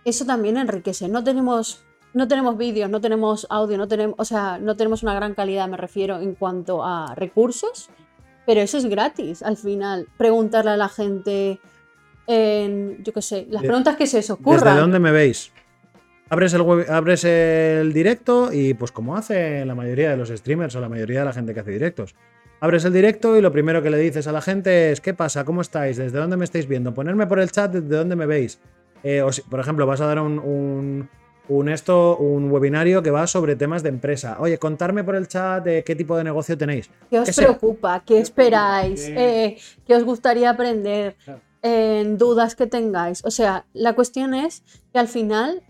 eso 0.05 0.25
también 0.27 0.57
enriquece. 0.57 1.09
No 1.09 1.23
tenemos, 1.25 1.85
no 2.15 2.27
tenemos 2.29 2.57
vídeos, 2.59 2.91
no 2.91 3.01
tenemos 3.01 3.47
audio, 3.51 3.79
no 3.79 3.89
tenemos, 3.89 4.17
o 4.19 4.25
sea, 4.25 4.59
no 4.59 4.77
tenemos 4.77 5.03
una 5.03 5.15
gran 5.15 5.35
calidad, 5.35 5.69
me 5.69 5.77
refiero, 5.77 6.19
en 6.21 6.35
cuanto 6.35 6.85
a 6.85 7.15
recursos, 7.15 7.89
pero 8.47 8.61
eso 8.61 8.79
es 8.79 8.87
gratis 8.87 9.43
al 9.43 9.57
final. 9.57 10.09
Preguntarle 10.19 10.73
a 10.73 10.77
la 10.77 10.89
gente 10.89 11.61
en, 12.27 13.03
yo 13.03 13.13
qué 13.13 13.23
sé, 13.23 13.47
las 13.51 13.63
preguntas 13.63 13.97
que 13.97 14.07
se 14.07 14.19
os 14.19 14.29
¿Desde 14.29 14.35
ocurran. 14.35 14.77
dónde 14.77 14.99
me 14.99 15.11
veis? 15.13 15.53
Abres 16.29 16.55
el, 16.55 16.63
web- 16.63 16.91
abres 16.91 17.25
el 17.25 17.93
directo 17.93 18.51
y 18.53 18.73
pues 18.75 18.91
como 18.91 19.17
hace 19.17 19.65
la 19.67 19.75
mayoría 19.75 20.11
de 20.11 20.17
los 20.17 20.31
streamers 20.31 20.75
o 20.77 20.81
la 20.81 20.89
mayoría 20.89 21.21
de 21.21 21.25
la 21.27 21.33
gente 21.33 21.53
que 21.53 21.61
hace 21.61 21.73
directos. 21.73 22.15
Abres 22.62 22.85
el 22.85 22.92
directo 22.92 23.37
y 23.37 23.40
lo 23.42 23.50
primero 23.50 23.83
que 23.83 23.90
le 23.90 23.99
dices 23.99 24.28
a 24.28 24.33
la 24.33 24.40
gente 24.40 24.92
es 24.92 25.00
¿qué 25.00 25.14
pasa? 25.14 25.45
¿Cómo 25.45 25.63
estáis? 25.63 25.97
¿Desde 25.97 26.17
dónde 26.17 26.37
me 26.37 26.45
estáis 26.45 26.69
viendo? 26.69 26.95
Ponerme 26.95 27.26
por 27.26 27.41
el 27.41 27.50
chat 27.50 27.73
desde 27.73 27.97
dónde 27.97 28.15
me 28.15 28.25
veis. 28.25 28.60
Eh, 29.02 29.21
o 29.21 29.32
si, 29.32 29.43
por 29.43 29.58
ejemplo, 29.58 29.84
vas 29.84 30.00
a 30.00 30.06
dar 30.06 30.21
un, 30.21 30.39
un, 30.39 31.08
un 31.49 31.69
esto, 31.69 32.17
un 32.19 32.49
webinario 32.52 33.02
que 33.02 33.10
va 33.10 33.26
sobre 33.26 33.56
temas 33.56 33.82
de 33.82 33.89
empresa. 33.89 34.37
Oye, 34.39 34.58
contarme 34.58 35.02
por 35.02 35.17
el 35.17 35.26
chat 35.26 35.65
de 35.65 35.82
qué 35.82 35.97
tipo 35.97 36.17
de 36.17 36.23
negocio 36.23 36.56
tenéis. 36.56 36.89
¿Qué 37.10 37.19
os 37.19 37.28
Ese- 37.28 37.43
preocupa? 37.43 38.00
¿Qué 38.06 38.21
esperáis? 38.21 39.08
Eh. 39.08 39.15
Eh, 39.17 39.56
¿Qué 39.84 39.97
os 39.97 40.04
gustaría 40.04 40.50
aprender? 40.50 41.17
Claro. 41.25 41.41
En 41.63 42.17
dudas 42.17 42.54
que 42.54 42.69
tengáis. 42.69 43.25
O 43.25 43.32
sea, 43.32 43.65
la 43.73 43.95
cuestión 43.95 44.34
es 44.34 44.63
que 44.93 45.00
al 45.00 45.08
final 45.08 45.63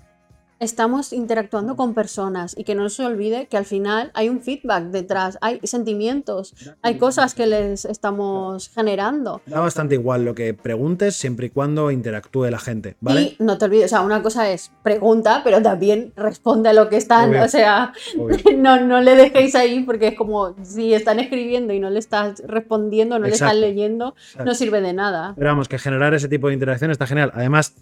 estamos 0.62 1.12
interactuando 1.12 1.74
con 1.74 1.92
personas 1.92 2.54
y 2.56 2.62
que 2.62 2.76
no 2.76 2.88
se 2.88 3.04
olvide 3.04 3.48
que 3.48 3.56
al 3.56 3.64
final 3.64 4.12
hay 4.14 4.28
un 4.28 4.40
feedback 4.40 4.84
detrás, 4.84 5.36
hay 5.40 5.58
sentimientos, 5.64 6.54
hay 6.82 6.98
cosas 6.98 7.34
que 7.34 7.48
les 7.48 7.84
estamos 7.84 8.68
generando. 8.68 9.42
Da 9.46 9.58
bastante 9.58 9.96
igual 9.96 10.24
lo 10.24 10.36
que 10.36 10.54
preguntes 10.54 11.16
siempre 11.16 11.46
y 11.46 11.50
cuando 11.50 11.90
interactúe 11.90 12.44
la 12.44 12.60
gente, 12.60 12.96
¿vale? 13.00 13.22
Y 13.22 13.36
no 13.40 13.58
te 13.58 13.64
olvides, 13.64 13.86
o 13.86 13.88
sea, 13.88 14.00
una 14.02 14.22
cosa 14.22 14.50
es 14.50 14.70
pregunta, 14.84 15.40
pero 15.42 15.60
también 15.60 16.12
responde 16.16 16.68
a 16.68 16.72
lo 16.72 16.88
que 16.88 16.96
están, 16.96 17.30
Obvio. 17.30 17.42
o 17.42 17.48
sea, 17.48 17.92
Obvio. 18.16 18.38
no, 18.56 18.80
no 18.80 19.00
le 19.00 19.16
dejéis 19.16 19.56
ahí 19.56 19.80
porque 19.80 20.08
es 20.08 20.14
como 20.16 20.54
si 20.62 20.94
están 20.94 21.18
escribiendo 21.18 21.72
y 21.72 21.80
no 21.80 21.90
le 21.90 21.98
estás 21.98 22.40
respondiendo, 22.46 23.18
no 23.18 23.26
le 23.26 23.32
estás 23.32 23.56
leyendo, 23.56 24.14
Exacto. 24.16 24.44
no 24.44 24.54
sirve 24.54 24.80
de 24.80 24.92
nada. 24.92 25.32
Pero 25.36 25.48
vamos, 25.50 25.68
que 25.68 25.78
generar 25.78 26.14
ese 26.14 26.28
tipo 26.28 26.46
de 26.46 26.54
interacción 26.54 26.92
está 26.92 27.06
genial. 27.06 27.32
Además, 27.34 27.74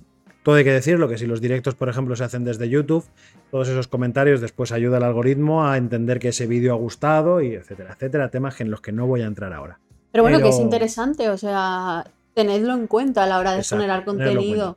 todo 0.42 0.54
hay 0.54 0.64
que 0.64 0.72
decirlo, 0.72 1.08
que 1.08 1.18
si 1.18 1.26
los 1.26 1.40
directos, 1.40 1.74
por 1.74 1.88
ejemplo, 1.88 2.16
se 2.16 2.24
hacen 2.24 2.44
desde 2.44 2.68
YouTube, 2.68 3.04
todos 3.50 3.68
esos 3.68 3.88
comentarios 3.88 4.40
después 4.40 4.72
ayuda 4.72 4.96
al 4.96 5.04
algoritmo 5.04 5.66
a 5.66 5.76
entender 5.76 6.18
que 6.18 6.28
ese 6.28 6.46
vídeo 6.46 6.72
ha 6.72 6.76
gustado 6.76 7.42
y 7.42 7.54
etcétera, 7.54 7.92
etcétera, 7.92 8.30
temas 8.30 8.60
en 8.60 8.70
los 8.70 8.80
que 8.80 8.92
no 8.92 9.06
voy 9.06 9.22
a 9.22 9.26
entrar 9.26 9.52
ahora. 9.52 9.78
Pero 10.12 10.24
bueno, 10.24 10.40
que 10.40 10.48
es 10.48 10.58
interesante, 10.58 11.28
o 11.28 11.36
sea, 11.36 12.04
tenedlo 12.34 12.72
en 12.74 12.86
cuenta 12.86 13.24
a 13.24 13.26
la 13.26 13.38
hora 13.38 13.52
de 13.52 13.58
Exacto, 13.58 13.82
generar 13.82 14.04
contenido. 14.04 14.76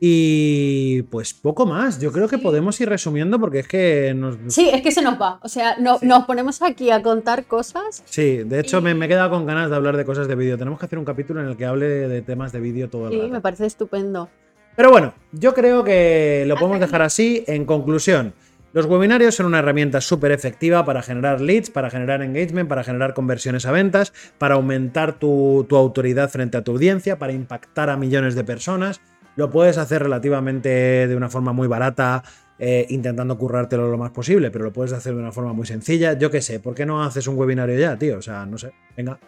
Y 0.00 1.02
pues 1.10 1.34
poco 1.34 1.66
más, 1.66 2.00
yo 2.00 2.12
creo 2.12 2.28
que 2.28 2.38
podemos 2.38 2.80
ir 2.80 2.88
resumiendo 2.88 3.38
porque 3.40 3.60
es 3.60 3.68
que 3.68 4.14
nos... 4.14 4.36
Sí, 4.46 4.70
es 4.72 4.80
que 4.80 4.92
se 4.92 5.02
nos 5.02 5.20
va, 5.20 5.40
o 5.42 5.48
sea, 5.48 5.76
no, 5.78 5.98
Sí. 5.98 6.06
nos 6.06 6.24
ponemos 6.24 6.62
aquí 6.62 6.90
a 6.90 7.02
contar 7.02 7.44
cosas. 7.46 8.02
Sí, 8.06 8.38
de 8.44 8.60
hecho 8.60 8.78
Y- 8.78 8.82
me, 8.82 8.94
me 8.94 9.06
he 9.06 9.08
quedado 9.08 9.30
con 9.30 9.44
ganas 9.44 9.70
de 9.70 9.76
hablar 9.76 9.96
de 9.96 10.04
cosas 10.04 10.28
de 10.28 10.34
vídeo. 10.36 10.56
Tenemos 10.56 10.78
que 10.78 10.86
hacer 10.86 10.98
un 10.98 11.04
capítulo 11.04 11.40
en 11.42 11.48
el 11.48 11.56
que 11.56 11.66
hable 11.66 11.86
de 11.86 12.22
temas 12.22 12.52
de 12.52 12.60
vídeo 12.60 12.88
todo 12.88 13.06
el 13.08 13.12
Sí, 13.12 13.18
rato. 13.18 13.32
me 13.32 13.40
parece 13.40 13.66
estupendo. 13.66 14.28
Pero 14.76 14.90
bueno, 14.90 15.14
yo 15.32 15.52
creo 15.54 15.82
que 15.82 16.44
lo 16.46 16.54
podemos 16.56 16.78
dejar 16.78 17.02
así. 17.02 17.42
En 17.48 17.64
conclusión, 17.64 18.32
los 18.72 18.86
webinarios 18.86 19.34
son 19.34 19.46
una 19.46 19.58
herramienta 19.58 20.00
súper 20.00 20.30
efectiva 20.30 20.84
para 20.84 21.02
generar 21.02 21.40
leads, 21.40 21.70
para 21.70 21.90
generar 21.90 22.22
engagement, 22.22 22.68
para 22.68 22.84
generar 22.84 23.14
conversiones 23.14 23.66
a 23.66 23.72
ventas, 23.72 24.12
para 24.38 24.54
aumentar 24.54 25.18
tu, 25.18 25.66
tu 25.68 25.74
autoridad 25.76 26.30
frente 26.30 26.56
a 26.56 26.62
tu 26.62 26.70
audiencia, 26.70 27.18
para 27.18 27.32
impactar 27.32 27.90
a 27.90 27.96
millones 27.96 28.36
de 28.36 28.44
personas. 28.44 29.00
Lo 29.38 29.50
puedes 29.50 29.78
hacer 29.78 30.02
relativamente 30.02 30.68
de 31.06 31.14
una 31.14 31.28
forma 31.28 31.52
muy 31.52 31.68
barata, 31.68 32.24
eh, 32.58 32.86
intentando 32.88 33.38
currártelo 33.38 33.88
lo 33.88 33.96
más 33.96 34.10
posible, 34.10 34.50
pero 34.50 34.64
lo 34.64 34.72
puedes 34.72 34.92
hacer 34.92 35.14
de 35.14 35.20
una 35.20 35.30
forma 35.30 35.52
muy 35.52 35.64
sencilla. 35.64 36.14
Yo 36.18 36.28
qué 36.32 36.42
sé, 36.42 36.58
¿por 36.58 36.74
qué 36.74 36.84
no 36.84 37.04
haces 37.04 37.28
un 37.28 37.36
webinario 37.38 37.78
ya, 37.78 37.96
tío? 37.96 38.18
O 38.18 38.22
sea, 38.22 38.44
no 38.46 38.58
sé. 38.58 38.72
Venga. 38.96 39.20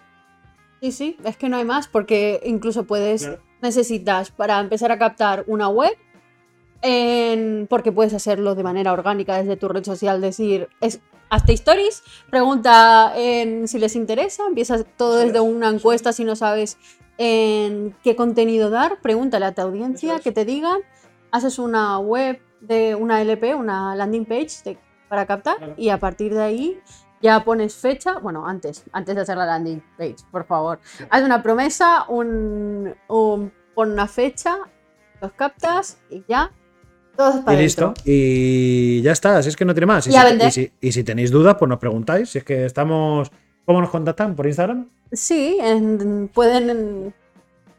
Sí, 0.80 0.90
sí, 0.90 1.16
es 1.24 1.36
que 1.36 1.48
no 1.48 1.58
hay 1.58 1.64
más, 1.64 1.86
porque 1.86 2.40
incluso 2.44 2.88
puedes, 2.88 3.22
Claro. 3.22 3.40
necesitas 3.62 4.32
para 4.32 4.58
empezar 4.58 4.90
a 4.90 4.98
captar 4.98 5.44
una 5.46 5.68
web, 5.68 5.92
en- 6.82 7.68
porque 7.70 7.92
puedes 7.92 8.12
hacerlo 8.12 8.56
de 8.56 8.64
manera 8.64 8.92
orgánica 8.92 9.36
desde 9.36 9.56
tu 9.56 9.68
red 9.68 9.84
social, 9.84 10.20
decir, 10.20 10.66
es, 10.80 10.98
hazte 11.28 11.52
stories, 11.52 12.02
pregunta 12.30 13.12
en 13.16 13.68
si 13.68 13.78
les 13.78 13.94
interesa, 13.94 14.42
empiezas 14.48 14.84
todo 14.96 15.18
desde 15.18 15.36
es. 15.38 15.40
una 15.44 15.68
encuesta 15.68 16.12
si 16.12 16.24
no 16.24 16.34
sabes 16.34 16.78
en 17.22 17.94
qué 18.02 18.16
contenido 18.16 18.70
dar, 18.70 18.98
pregúntale 19.02 19.44
a 19.44 19.52
tu 19.54 19.60
audiencia 19.60 20.16
es. 20.16 20.20
que 20.22 20.32
te 20.32 20.46
digan, 20.46 20.78
haces 21.30 21.58
una 21.58 21.98
web 21.98 22.40
de 22.62 22.94
una 22.94 23.20
LP, 23.20 23.54
una 23.54 23.94
landing 23.94 24.24
page 24.24 24.48
de- 24.64 24.78
para 25.06 25.26
captar 25.26 25.58
Claro. 25.58 25.74
y 25.76 25.90
a 25.90 25.98
partir 25.98 26.32
de 26.32 26.42
ahí 26.42 26.80
ya 27.20 27.44
pones 27.44 27.74
fecha, 27.74 28.18
bueno, 28.20 28.46
antes, 28.46 28.84
antes 28.92 29.14
de 29.16 29.20
hacer 29.20 29.36
la 29.36 29.44
landing 29.44 29.82
page, 29.98 30.16
por 30.30 30.46
favor. 30.46 30.80
Haz 31.10 31.22
una 31.22 31.42
promesa, 31.42 32.06
un, 32.08 32.94
un- 33.08 33.52
pon 33.74 33.92
una 33.92 34.06
fecha, 34.08 34.56
los 35.20 35.32
captas 35.32 35.98
y 36.08 36.24
ya. 36.26 36.50
Y 37.18 37.56
listo. 37.56 37.88
dentro. 37.88 38.02
Y 38.06 39.02
ya 39.02 39.12
está, 39.12 39.36
así 39.36 39.50
es 39.50 39.56
que 39.56 39.66
no 39.66 39.74
tiene 39.74 39.84
más. 39.86 40.04
Si, 40.04 40.10
y 40.10 40.50
si- 40.50 40.72
y 40.80 40.92
si 40.92 41.04
tenéis 41.04 41.30
dudas, 41.30 41.56
pues 41.58 41.68
nos 41.68 41.78
preguntáis. 41.78 42.30
Si 42.30 42.38
es 42.38 42.44
que 42.44 42.64
estamos. 42.64 43.30
¿Cómo 43.64 43.80
nos 43.80 43.90
contactan? 43.90 44.34
¿Por 44.34 44.46
Instagram? 44.46 44.88
Sí, 45.12 45.58
en- 45.60 46.28
pueden 46.32 47.12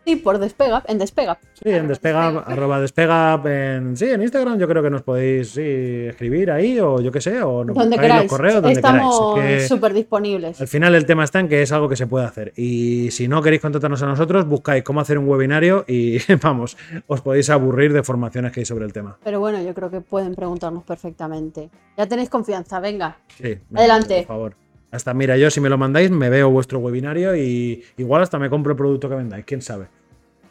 Sí, 0.04 0.16
por 0.16 0.40
Despega, 0.40 0.82
en 0.88 0.98
Despega. 0.98 1.38
Sí, 1.54 1.70
en 1.70 1.88
Despega, 1.88 2.30
arroba 2.40 2.82
Despega, 2.82 3.40
en, 3.46 3.96
sí, 3.96 4.06
en 4.10 4.24
Instagram 4.24 4.58
yo 4.58 4.68
creo 4.68 4.82
que 4.82 4.90
nos 4.90 5.04
podéis 5.04 5.52
sí, 5.52 5.62
escribir 5.62 6.50
ahí 6.50 6.80
o 6.80 7.00
yo 7.02 7.12
qué 7.12 7.22
sé, 7.22 7.40
o 7.44 7.64
nos 7.64 7.76
donde 7.78 8.00
queráis. 8.00 8.24
los 8.24 8.32
correos, 8.32 8.56
donde 8.56 8.72
Estamos 8.72 9.36
queráis. 9.36 9.58
Es 9.58 9.62
que 9.62 9.68
súper 9.76 9.94
disponibles. 9.94 10.60
al 10.60 10.68
final 10.68 10.96
el 10.96 11.06
tema 11.06 11.24
está 11.24 11.40
en 11.40 11.48
que 11.48 11.62
es 11.62 11.72
algo 11.72 11.88
que 11.88 11.96
se 11.96 12.08
puede 12.08 12.26
hacer. 12.26 12.52
Y 12.56 13.12
si 13.12 13.28
no 13.28 13.44
queréis 13.44 13.62
contactarnos 13.62 14.02
a 14.02 14.08
nosotros, 14.08 14.48
buscáis 14.48 14.84
cómo 14.84 15.02
hacer 15.02 15.20
un 15.20 15.30
webinario 15.30 15.86
y 15.88 16.18
vamos, 16.42 16.78
os 17.06 17.22
podéis 17.22 17.52
aburrir 17.52 17.94
de 17.94 18.02
formaciones 18.02 18.52
que 18.52 18.62
hay 18.62 18.66
sobre 18.66 18.86
el 18.86 18.94
tema. 18.94 19.20
Pero 19.24 19.40
bueno, 19.40 19.62
yo 19.62 19.76
creo 19.76 19.92
que 19.92 20.02
pueden 20.02 20.34
preguntarnos 20.34 20.84
perfectamente. 20.84 21.70
Ya 21.96 22.08
tenéis 22.08 22.30
confianza, 22.30 22.80
venga. 22.80 23.18
Sí, 23.38 23.44
venga, 23.44 23.60
Adelante. 23.76 24.16
Por 24.18 24.26
favor. 24.26 24.56
Hasta 24.92 25.14
mira, 25.14 25.38
yo 25.38 25.50
si 25.50 25.62
me 25.62 25.70
lo 25.70 25.78
mandáis, 25.78 26.12
me 26.12 26.30
veo 26.30 26.50
vuestro 26.50 26.80
webinario 26.80 27.36
y 27.36 27.84
igual 27.98 28.22
hasta 28.24 28.38
me 28.40 28.50
compro 28.50 28.72
el 28.74 28.78
producto 28.78 29.08
que 29.10 29.16
vendáis, 29.16 29.46
quién 29.46 29.62
sabe. 29.62 29.88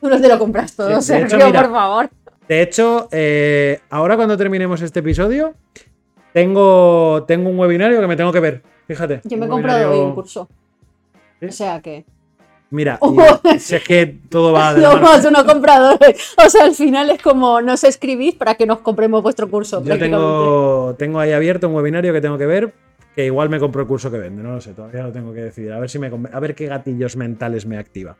Tú 0.00 0.08
no 0.08 0.18
te 0.20 0.28
lo 0.28 0.38
compras 0.38 0.74
todo, 0.74 0.88
de 0.88 1.02
Sergio, 1.02 1.36
hecho, 1.36 1.46
mira, 1.46 1.62
por 1.62 1.70
favor. 1.72 2.10
De 2.48 2.62
hecho, 2.62 3.08
eh, 3.12 3.80
ahora 3.90 4.16
cuando 4.16 4.36
terminemos 4.38 4.80
este 4.80 5.00
episodio, 5.00 5.54
tengo, 6.32 7.24
tengo 7.26 7.50
un 7.50 7.58
webinario 7.58 8.00
que 8.00 8.06
me 8.06 8.16
tengo 8.16 8.32
que 8.32 8.40
ver. 8.40 8.62
Fíjate. 8.88 9.20
Yo 9.24 9.36
me 9.36 9.46
he 9.46 9.48
comprado 9.48 9.92
hoy 9.92 9.98
un 9.98 10.14
curso. 10.14 10.48
¿Sí? 11.40 11.46
O 11.46 11.52
sea 11.52 11.80
que. 11.80 12.04
Mira, 12.70 12.98
Oh. 13.00 13.14
y- 13.54 13.58
si 13.58 13.74
es 13.76 13.84
que 13.84 14.06
todo 14.28 14.52
va 14.52 14.74
de 14.74 14.80
la 14.80 14.88
No 14.88 14.94
mano. 14.94 15.06
más 15.06 15.24
uno 15.24 15.44
compradores. 15.44 16.34
O 16.44 16.48
sea, 16.48 16.64
al 16.64 16.74
final 16.74 17.10
es 17.10 17.20
como 17.20 17.60
nos 17.60 17.84
escribís 17.84 18.34
para 18.36 18.54
que 18.54 18.64
nos 18.66 18.78
compremos 18.78 19.22
vuestro 19.22 19.50
curso. 19.50 19.82
Yo 19.84 19.98
tengo, 19.98 20.94
tengo 20.98 21.18
ahí 21.20 21.32
abierto 21.32 21.68
un 21.68 21.74
webinario 21.74 22.12
que 22.12 22.20
tengo 22.20 22.38
que 22.38 22.46
ver, 22.46 22.72
que 23.14 23.26
igual 23.26 23.48
me 23.50 23.58
compro 23.58 23.82
el 23.82 23.88
curso 23.88 24.10
que 24.10 24.18
vende, 24.18 24.42
no 24.42 24.52
lo 24.52 24.60
sé, 24.60 24.72
todavía 24.72 25.02
lo 25.02 25.12
tengo 25.12 25.32
que 25.32 25.40
decidir. 25.42 25.72
A 25.72 25.80
ver 25.80 25.90
si 25.90 25.98
me 25.98 26.06
a 26.32 26.40
ver 26.40 26.54
qué 26.54 26.66
gatillos 26.66 27.16
mentales 27.16 27.66
me 27.66 27.76
activa. 27.78 28.16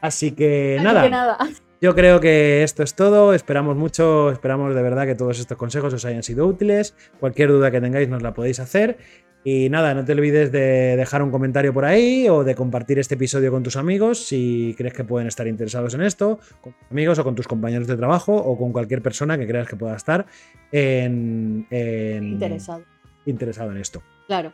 Así 0.00 0.32
que 0.32 0.76
Así 0.78 0.84
nada, 0.84 1.02
que 1.04 1.10
nada. 1.10 1.38
yo 1.80 1.94
creo 1.94 2.20
que 2.20 2.62
esto 2.62 2.82
es 2.82 2.94
todo. 2.94 3.34
Esperamos 3.34 3.76
mucho, 3.76 4.30
esperamos 4.32 4.74
de 4.74 4.82
verdad 4.82 5.06
que 5.06 5.14
todos 5.14 5.38
estos 5.38 5.56
consejos 5.56 5.94
os 5.94 6.04
hayan 6.04 6.22
sido 6.22 6.46
útiles. 6.46 6.94
Cualquier 7.20 7.50
duda 7.50 7.70
que 7.70 7.80
tengáis 7.80 8.08
nos 8.08 8.22
la 8.22 8.34
podéis 8.34 8.58
hacer. 8.60 8.98
Y 9.44 9.68
nada, 9.70 9.92
no 9.94 10.04
te 10.04 10.12
olvides 10.12 10.52
de 10.52 10.94
dejar 10.96 11.20
un 11.20 11.32
comentario 11.32 11.72
por 11.72 11.84
ahí 11.84 12.28
o 12.28 12.44
de 12.44 12.54
compartir 12.54 13.00
este 13.00 13.16
episodio 13.16 13.50
con 13.50 13.64
tus 13.64 13.74
amigos 13.76 14.24
si 14.24 14.72
crees 14.78 14.94
que 14.94 15.02
pueden 15.02 15.26
estar 15.26 15.48
interesados 15.48 15.94
en 15.94 16.02
esto, 16.02 16.38
con 16.60 16.72
tus 16.74 16.90
amigos 16.92 17.18
o 17.18 17.24
con 17.24 17.34
tus 17.34 17.48
compañeros 17.48 17.88
de 17.88 17.96
trabajo 17.96 18.36
o 18.36 18.56
con 18.56 18.70
cualquier 18.72 19.02
persona 19.02 19.36
que 19.36 19.48
creas 19.48 19.66
que 19.66 19.74
pueda 19.74 19.96
estar 19.96 20.26
en, 20.70 21.66
en- 21.70 22.24
Interesado. 22.24 22.84
Interesado 23.26 23.70
en 23.70 23.78
esto. 23.78 24.02
Claro. 24.26 24.52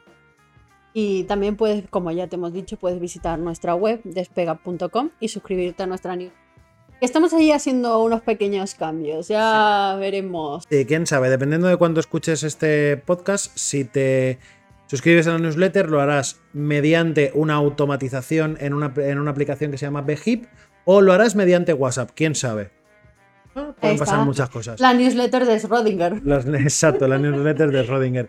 Y 0.92 1.24
también 1.24 1.56
puedes, 1.56 1.88
como 1.88 2.10
ya 2.10 2.26
te 2.26 2.36
hemos 2.36 2.52
dicho, 2.52 2.76
puedes 2.76 3.00
visitar 3.00 3.38
nuestra 3.38 3.74
web 3.74 4.00
despega.com 4.04 5.10
y 5.20 5.28
suscribirte 5.28 5.82
a 5.82 5.86
nuestra 5.86 6.16
news. 6.16 6.32
Estamos 7.00 7.32
ahí 7.32 7.52
haciendo 7.52 8.02
unos 8.02 8.22
pequeños 8.22 8.74
cambios, 8.74 9.28
ya 9.28 9.96
veremos. 10.00 10.64
Sí, 10.68 10.84
quién 10.84 11.06
sabe, 11.06 11.30
dependiendo 11.30 11.68
de 11.68 11.76
cuándo 11.76 12.00
escuches 12.00 12.42
este 12.42 12.96
podcast, 12.96 13.56
si 13.56 13.84
te 13.84 14.40
suscribes 14.86 15.28
a 15.28 15.32
la 15.34 15.38
newsletter, 15.38 15.88
lo 15.88 16.00
harás 16.00 16.40
mediante 16.52 17.30
una 17.34 17.54
automatización 17.54 18.56
en 18.60 18.74
una, 18.74 18.92
en 18.96 19.20
una 19.20 19.30
aplicación 19.30 19.70
que 19.70 19.78
se 19.78 19.86
llama 19.86 20.02
Behip 20.02 20.46
o 20.84 21.00
lo 21.00 21.12
harás 21.12 21.36
mediante 21.36 21.72
WhatsApp, 21.72 22.10
quién 22.16 22.34
sabe. 22.34 22.72
Ah, 23.54 23.74
Pueden 23.80 23.98
pasar 23.98 24.24
muchas 24.24 24.50
cosas. 24.50 24.80
La 24.80 24.92
newsletter 24.92 25.44
de 25.46 25.60
Schrödinger. 25.60 26.64
Exacto, 26.64 27.06
la 27.06 27.18
newsletter 27.18 27.70
de 27.70 27.86
Schrödinger. 27.86 28.28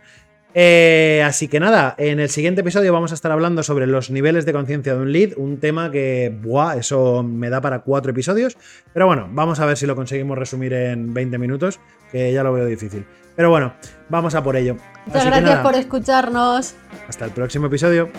Eh, 0.53 1.21
así 1.25 1.47
que 1.47 1.59
nada, 1.59 1.93
en 1.97 2.19
el 2.19 2.29
siguiente 2.29 2.61
episodio 2.61 2.91
vamos 2.91 3.11
a 3.11 3.15
estar 3.15 3.31
hablando 3.31 3.61
sobre 3.61 3.85
los 3.85 4.09
niveles 4.09 4.45
de 4.45 4.53
conciencia 4.53 4.95
de 4.95 5.01
un 5.01 5.11
lead, 5.11 5.33
un 5.37 5.59
tema 5.59 5.91
que, 5.91 6.35
buah, 6.41 6.77
eso 6.77 7.23
me 7.23 7.49
da 7.49 7.61
para 7.61 7.79
cuatro 7.79 8.11
episodios. 8.11 8.57
Pero 8.93 9.05
bueno, 9.05 9.27
vamos 9.31 9.59
a 9.59 9.65
ver 9.65 9.77
si 9.77 9.85
lo 9.85 9.95
conseguimos 9.95 10.37
resumir 10.37 10.73
en 10.73 11.13
20 11.13 11.37
minutos, 11.37 11.79
que 12.11 12.33
ya 12.33 12.43
lo 12.43 12.53
veo 12.53 12.65
difícil. 12.65 13.05
Pero 13.35 13.49
bueno, 13.49 13.73
vamos 14.09 14.35
a 14.35 14.43
por 14.43 14.55
ello. 14.55 14.75
Muchas 15.05 15.21
Así 15.21 15.29
gracias 15.29 15.59
por 15.59 15.75
escucharnos. 15.75 16.75
Hasta 17.07 17.25
el 17.25 17.31
próximo 17.31 17.67
episodio. 17.67 18.09